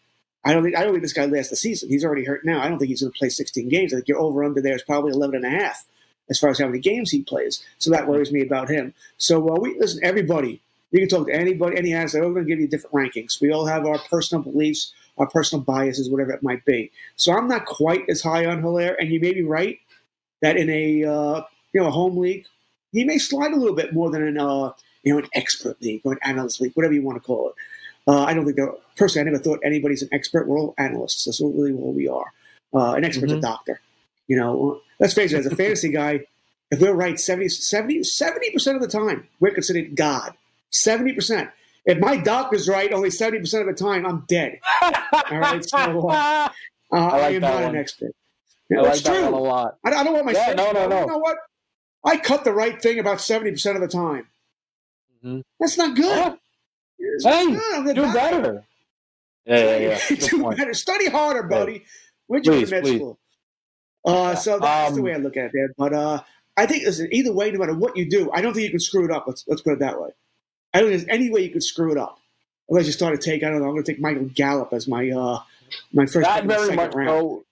[0.44, 1.88] I don't think I don't think this guy lasts the season.
[1.88, 2.60] He's already hurt now.
[2.60, 3.92] I don't think he's going to play 16 games.
[3.92, 5.84] I think your over under there is probably 11 and a half
[6.30, 7.64] as far as how many games he plays.
[7.78, 8.94] So that worries me about him.
[9.18, 10.62] So uh, we listen, everybody.
[10.92, 12.14] You can talk to anybody, any analyst.
[12.14, 13.40] They're all going to give you different rankings.
[13.40, 16.90] We all have our personal beliefs, our personal biases, whatever it might be.
[17.16, 19.78] So I'm not quite as high on Helaire, and you may be right
[20.42, 22.46] that in a uh, you know a home league,
[22.92, 24.72] he may slide a little bit more than in uh,
[25.02, 27.54] you know an expert league or an analyst league, whatever you want to call it.
[28.08, 29.28] Uh, I don't think they're personally.
[29.28, 30.46] I never thought anybody's an expert.
[30.46, 31.24] We're all analysts.
[31.24, 32.32] That's really what we are.
[32.72, 33.80] Uh, an expert's a doctor.
[34.28, 35.38] You know, let's face it.
[35.38, 36.26] As a fantasy guy,
[36.70, 40.34] if we're right 70 percent of the time, we're considered God.
[40.70, 41.50] Seventy percent.
[41.84, 44.58] If my doctor's right, only seventy percent of the time, I'm dead.
[44.82, 44.92] All
[45.38, 46.48] right, so uh, uh,
[46.96, 47.74] I, like am that not one.
[47.74, 48.12] an expert.
[48.12, 49.24] I Yeah, like it's that true.
[49.24, 49.76] one a lot.
[49.84, 51.00] I, I don't want my Yeah, no, no, no.
[51.02, 51.36] You know what?
[52.04, 54.26] I cut the right thing about seventy percent of the time.
[55.24, 55.42] Mhm.
[55.60, 56.36] That's not good.
[56.98, 57.30] Yeah.
[57.30, 58.18] Hey, not the do doctor.
[58.20, 58.64] better.
[59.44, 60.16] Yeah, yeah, yeah.
[60.28, 60.58] Do point.
[60.58, 60.74] better.
[60.74, 61.84] Study harder, buddy.
[62.26, 62.96] Where'd you go Please, to med please.
[62.96, 63.18] school?
[64.04, 65.70] Uh, so that's the Um, way I look at it.
[65.76, 66.22] But uh,
[66.56, 68.80] I think listen, either way, no matter what you do, I don't think you can
[68.80, 69.24] screw it up.
[69.28, 70.10] Let's let's put it that way.
[70.76, 72.18] I don't think there's any way you could screw it up.
[72.68, 74.86] Unless you start to take, I don't know, I'm going to take Michael Gallup as
[74.88, 75.40] my uh,
[75.92, 77.08] my first that pick in the very much round.
[77.08, 77.44] so,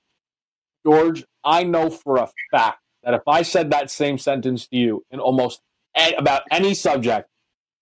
[0.85, 1.25] George.
[1.45, 5.21] I know for a fact that if I said that same sentence to you in
[5.21, 5.61] almost
[5.97, 7.29] a- about any subject,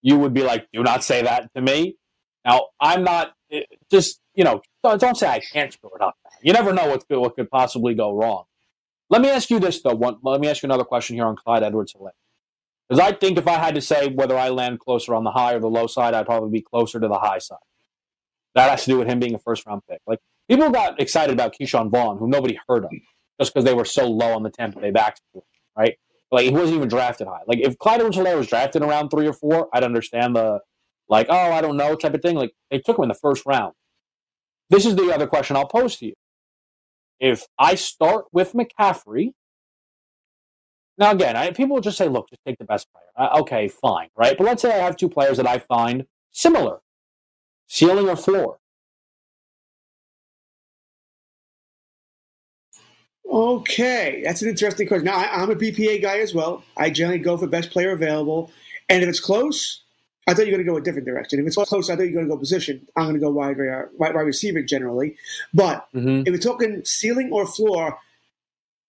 [0.02, 1.96] you would be like, "Do not say that to me."
[2.44, 6.16] Now, I'm not it- just you know, don't, don't say I can't screw it up.
[6.42, 8.44] You never know what could, what could possibly go wrong.
[9.10, 9.94] Let me ask you this though.
[9.94, 12.10] One, let me ask you another question here on Clyde Edwards Helaire.
[12.88, 15.54] Because I think if I had to say whether I land closer on the high
[15.54, 17.58] or the low side, I'd probably be closer to the high side.
[18.54, 20.00] That has to do with him being a first round pick.
[20.06, 20.18] Like
[20.48, 22.90] people got excited about Ke'Shawn Vaughn, who nobody heard of,
[23.40, 25.16] just because they were so low on the Tampa Bay back,
[25.76, 25.96] right?
[26.30, 27.42] Like he wasn't even drafted high.
[27.46, 30.60] Like if Clyde Edwards was drafted around three or four, I'd understand the
[31.08, 32.36] like, oh, I don't know type of thing.
[32.36, 33.74] Like they took him in the first round.
[34.70, 36.14] This is the other question I'll pose to you.
[37.20, 39.32] If I start with McCaffrey,
[40.98, 43.04] now again, I, people will just say, look, just take the best player.
[43.16, 44.36] Uh, okay, fine, right?
[44.36, 46.80] But let's say I have two players that I find similar,
[47.66, 48.58] ceiling or floor.
[53.30, 55.06] Okay, that's an interesting question.
[55.06, 56.62] Now, I, I'm a BPA guy as well.
[56.76, 58.50] I generally go for best player available,
[58.88, 59.82] and if it's close,
[60.26, 61.38] I thought you were going to go a different direction.
[61.40, 62.86] If it's close, I thought you were going to go position.
[62.96, 63.56] I'm going to go wide,
[63.96, 65.16] wide, wide receiver generally.
[65.54, 66.26] But Mhm.
[66.26, 67.98] if we're talking ceiling or floor,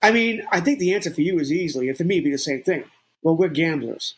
[0.04, 2.32] I mean, I think the answer for you is easily, and for me, it'd be
[2.32, 2.86] the same thing.
[3.24, 4.16] Well, we're gamblers.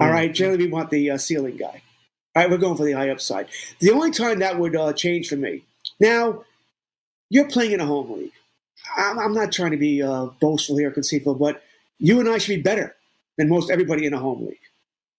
[0.00, 0.12] All Mm.
[0.12, 1.82] right, generally we want the uh, ceiling guy.
[2.36, 3.48] All right, we're going for the high upside.
[3.80, 5.64] The only time that would uh, change for me
[6.00, 6.44] now,
[7.30, 8.32] you're playing in a home league.
[8.96, 11.62] I'm, I'm not trying to be uh, boastful here, conceitful, but
[11.98, 12.96] you and I should be better
[13.38, 14.58] than most everybody in a home league.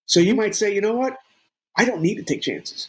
[0.06, 1.18] So you might say, you know what?
[1.76, 2.88] I don't need to take chances.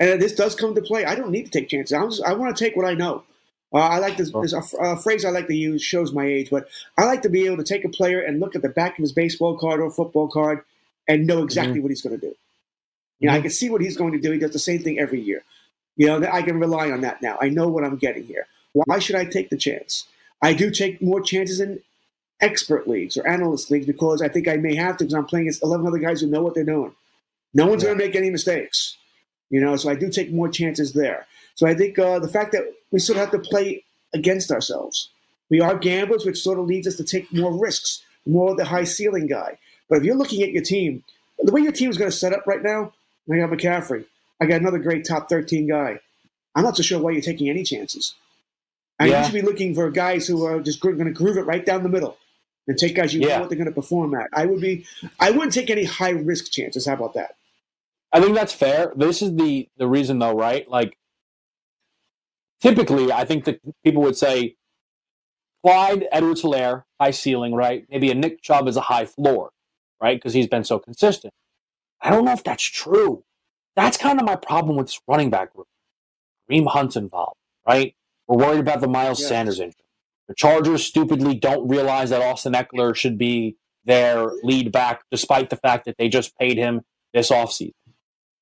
[0.00, 1.04] And this does come to play.
[1.04, 1.92] I don't need to take chances.
[1.94, 3.24] I'm just, I want to take what I know.
[3.72, 4.32] Uh, I like this.
[4.32, 7.28] There's a, a phrase I like to use, shows my age, but I like to
[7.28, 9.80] be able to take a player and look at the back of his baseball card
[9.80, 10.64] or football card
[11.06, 12.34] and know exactly what he's going to do.
[13.18, 14.30] You know, I can see what he's going to do.
[14.32, 15.42] He does the same thing every year.
[15.96, 17.36] You know, I can rely on that now.
[17.40, 18.46] I know what I'm getting here.
[18.72, 20.06] Why should I take the chance?
[20.40, 21.80] I do take more chances in
[22.40, 25.46] expert leagues or analyst leagues because I think I may have to because I'm playing
[25.46, 26.94] against 11 other guys who know what they're doing.
[27.52, 28.96] No one's going to make any mistakes.
[29.50, 31.26] You know, so I do take more chances there.
[31.58, 33.82] So I think uh, the fact that we sort of have to play
[34.14, 35.10] against ourselves.
[35.50, 38.64] We are gamblers, which sort of leads us to take more risks, more of the
[38.64, 39.58] high ceiling guy.
[39.88, 41.02] But if you're looking at your team,
[41.42, 42.92] the way your team is going to set up right now,
[43.32, 44.04] I got McCaffrey.
[44.40, 45.98] I got another great top 13 guy.
[46.54, 48.14] I'm not so sure why you're taking any chances.
[49.00, 49.18] I Yeah.
[49.18, 51.82] you should be looking for guys who are just going to groove it right down
[51.82, 52.16] the middle
[52.68, 53.34] and take guys you Yeah.
[53.34, 54.28] know what they're going to perform at.
[54.32, 54.86] I would be,
[55.18, 56.86] I wouldn't take any high risk chances.
[56.86, 57.34] How about that?
[58.12, 58.92] I think that's fair.
[58.94, 60.68] This is the the reason though, right?
[60.70, 60.96] Like
[62.60, 64.56] typically I think that people would say
[65.64, 67.84] Clyde Edwards Helaire, high ceiling, right?
[67.90, 69.50] Maybe a Nick Chubb is a high floor,
[70.00, 70.16] right?
[70.16, 71.34] Because he's been so consistent.
[72.00, 73.24] I don't know if that's true.
[73.74, 75.66] That's kind of my problem with this running back group.
[76.48, 77.36] Reem Hunt's involved,
[77.66, 77.94] right?
[78.26, 79.28] We're worried about the Miles Yes.
[79.28, 79.74] Sanders injury.
[80.28, 85.56] The Chargers stupidly don't realize that Austin Ekeler should be their lead back, despite the
[85.56, 86.82] fact that they just paid him
[87.14, 87.72] this offseason.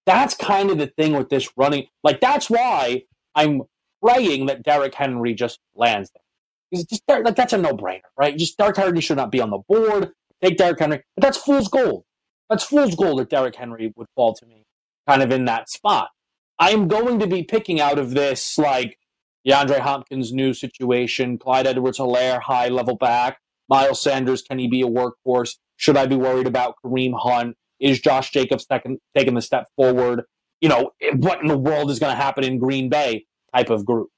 [0.04, 1.86] That's kind of the thing with this running.
[2.02, 3.04] Like, that's why
[3.34, 3.62] I'm
[4.03, 6.22] praying that Derrick Henry just lands there.
[6.70, 8.36] Because just like that's a no brainer, right?
[8.36, 10.12] Just Derrick Henry should not be on the board.
[10.42, 12.05] Take Derrick Henry, but that's fool's gold.
[12.51, 14.64] That's fool's gold that Derrick Henry would fall to me,
[15.09, 16.11] kind of in that spot.
[16.59, 18.99] I am going to be picking out of this like
[19.47, 23.38] DeAndre Hopkins' new situation, Clyde Edwards Helaire, high level back,
[23.68, 25.57] Miles Sanders, can he be a workhorse?
[25.76, 27.57] Should I be worried about Kareem Hunt?
[27.78, 30.22] Is Josh Jacobs taking, taking the step forward?
[30.61, 33.84] You know, what in the world is going to happen in Green Bay type of
[33.84, 34.11] group?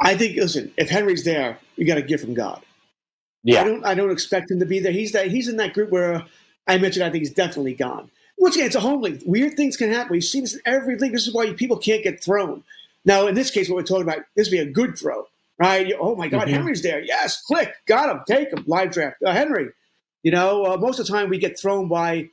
[0.00, 2.62] I think, listen, if Henry's there, you got a gift from God.
[3.42, 3.60] Yeah.
[3.60, 3.84] I don't.
[3.86, 4.92] I don't expect him to be there.
[4.92, 5.28] He's that.
[5.28, 6.24] He's in that group where
[6.66, 7.04] I mentioned.
[7.04, 8.10] I think he's definitely gone.
[8.36, 9.22] Once again, it's a home league.
[9.24, 10.12] Weird things can happen.
[10.12, 11.12] We've seen this in every league.
[11.12, 12.62] This is why people can't get thrown.
[13.04, 15.26] Now, in this case, what we're talking about, this would be a good throw,
[15.58, 15.86] right?
[15.86, 16.52] You- Oh my God, Mhm.
[16.52, 17.00] Henry's there.
[17.02, 19.16] Yes, click, got him, take him, live draft.
[19.24, 19.70] Uh, Henry.
[20.22, 22.28] You know, uh, most of the time we get thrown by,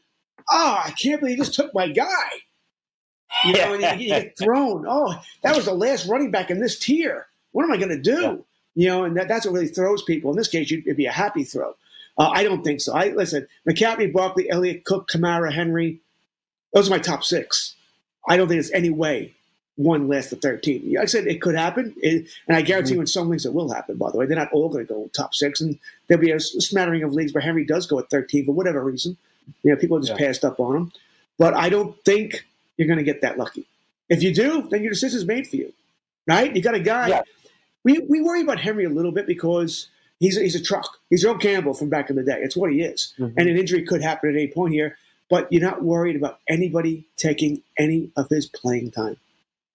[0.51, 2.29] oh, I can't believe you just took my guy.
[3.45, 4.85] You know, and you, you get thrown.
[4.87, 5.13] Oh,
[5.43, 7.27] that was the last running back in this tier.
[7.51, 8.43] What am I going to do?
[8.75, 10.31] You know, and that, that's what really throws people.
[10.31, 11.75] In this case, you'd, it'd be a happy throw.
[12.17, 12.93] Uh, I don't think so.
[12.93, 13.47] I listen.
[13.67, 15.99] McCaffrey, Barkley, Elliott, Cook, Kamara, Henry.
[16.73, 17.75] Those are my top six.
[18.27, 19.33] I don't think there's any way
[19.75, 20.81] one lasts to 13.
[20.85, 23.53] Yeah, I said it could happen, it, and I guarantee you in some leagues it
[23.53, 23.95] will happen.
[23.97, 26.39] By the way, they're not all going to go top six, and there'll be a
[26.39, 29.17] smattering of leagues where Henry does go at 13 for whatever reason.
[29.63, 30.27] You know, people just Yeah.
[30.27, 30.91] passed up on him.
[31.37, 32.45] But I don't think
[32.77, 33.67] you're going to get that lucky.
[34.09, 35.73] If you do, then your decision's made for you,
[36.27, 36.55] right?
[36.55, 37.09] You got a guy.
[37.09, 37.21] Yeah.
[37.83, 39.87] We we worry about Henry a little bit because
[40.19, 40.89] he's a, he's a truck.
[41.09, 42.39] He's Earl Campbell from back in the day.
[42.41, 43.33] It's what he is, Mhm.
[43.37, 44.97] and an injury could happen at any point here.
[45.29, 49.17] But you're not worried about anybody taking any of his playing time.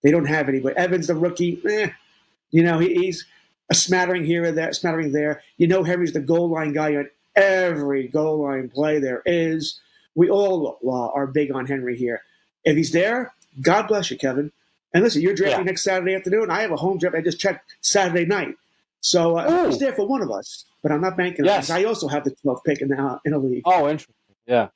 [0.03, 0.75] They don't have anybody.
[0.77, 1.91] Evans, the rookie, eh,
[2.51, 3.27] you know, he, he's
[3.71, 5.43] a smattering here or there, smattering there.
[5.59, 9.79] You know, Henry's the goal line guy on every goal line play there is.
[10.15, 10.79] We all
[11.15, 12.23] are big on Henry here.
[12.65, 14.53] If he's there, God bless you, Kevin.
[14.95, 15.65] And listen, you're drafting Yeah.
[15.65, 16.51] next Saturday afternoon.
[16.51, 17.17] I have a home draft.
[17.17, 18.55] I just checked Saturday night.
[19.01, 21.67] So uh, he's there for one of us, but I'm not banking on Yes.
[21.69, 21.77] this.
[21.77, 23.63] I also have the 12th pick in the, uh, in a league.
[23.65, 24.15] Oh, interesting.
[24.47, 24.69] Yeah,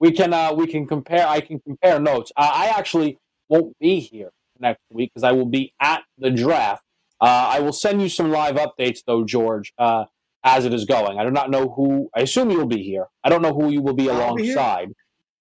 [0.00, 1.26] we can uh, we can compare.
[1.26, 2.32] I can compare notes.
[2.36, 3.18] Uh, I actually
[3.48, 6.84] won't be here next week because I will be at the draft.
[7.20, 7.24] Uh,
[7.54, 10.04] I will send you some live updates though, George, uh,
[10.42, 11.18] as it is going.
[11.18, 12.08] I do not know who.
[12.14, 13.06] I assume you will be here.
[13.22, 14.94] I don't know who you will be I'll be alongside,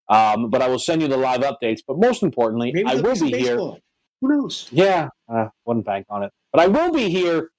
[0.10, 1.82] um, but I will send you the live updates.
[1.88, 3.57] But most importantly, Maybe I will be here.
[3.57, 3.80] Who
[4.22, 4.68] knows?
[4.72, 6.32] Yeah, uh, wouldn't bank on it.
[6.51, 7.51] But I will be here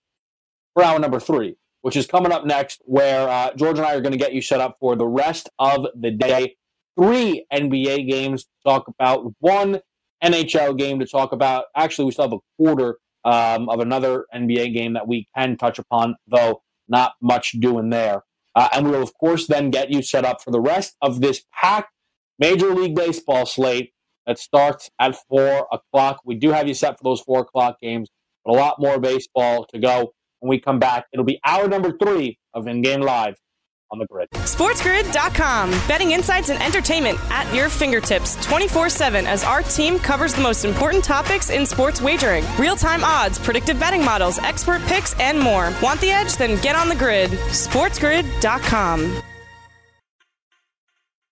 [0.75, 4.01] for hour number three, which is coming up next, where uh, George and I are
[4.01, 6.57] going to get you set up for the rest of the day.
[6.99, 9.81] Three NBA games to talk about, one
[10.23, 11.67] NHL game to talk about.
[11.75, 15.79] Actually, we still have a quarter um, of another NBA game that we can touch
[15.79, 18.25] upon, though not much doing there.
[18.55, 21.21] Uh, and we will, of course, then get you set up for the rest of
[21.21, 21.93] this packed
[22.41, 23.93] Major League Baseball slate
[24.27, 26.21] that starts at 4 o'clock.
[26.25, 28.09] We do have you set for those 4 o'clock games,
[28.45, 30.13] but a lot more baseball to go.
[30.41, 33.37] When we come back, it'll be hour number three of In Game Live
[33.91, 34.29] on the grid.
[34.33, 35.71] SportsGrid.com.
[35.87, 40.65] Betting insights and entertainment at your fingertips 24 7 as our team covers the most
[40.65, 45.75] important topics in sports wagering real time odds, predictive betting models, expert picks, and more.
[45.83, 46.37] Want the edge?
[46.37, 47.31] Then get on the grid.
[47.31, 49.23] SportsGrid.com.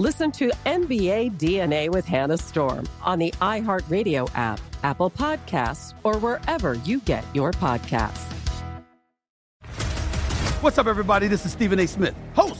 [0.00, 6.72] Listen to NBA DNA with Hannah Storm on the iHeartRadio app, Apple Podcasts, or wherever
[6.86, 8.32] you get your podcasts.
[10.62, 11.28] What's up, everybody?
[11.28, 11.86] This is Stephen A.
[11.86, 12.59] Smith, host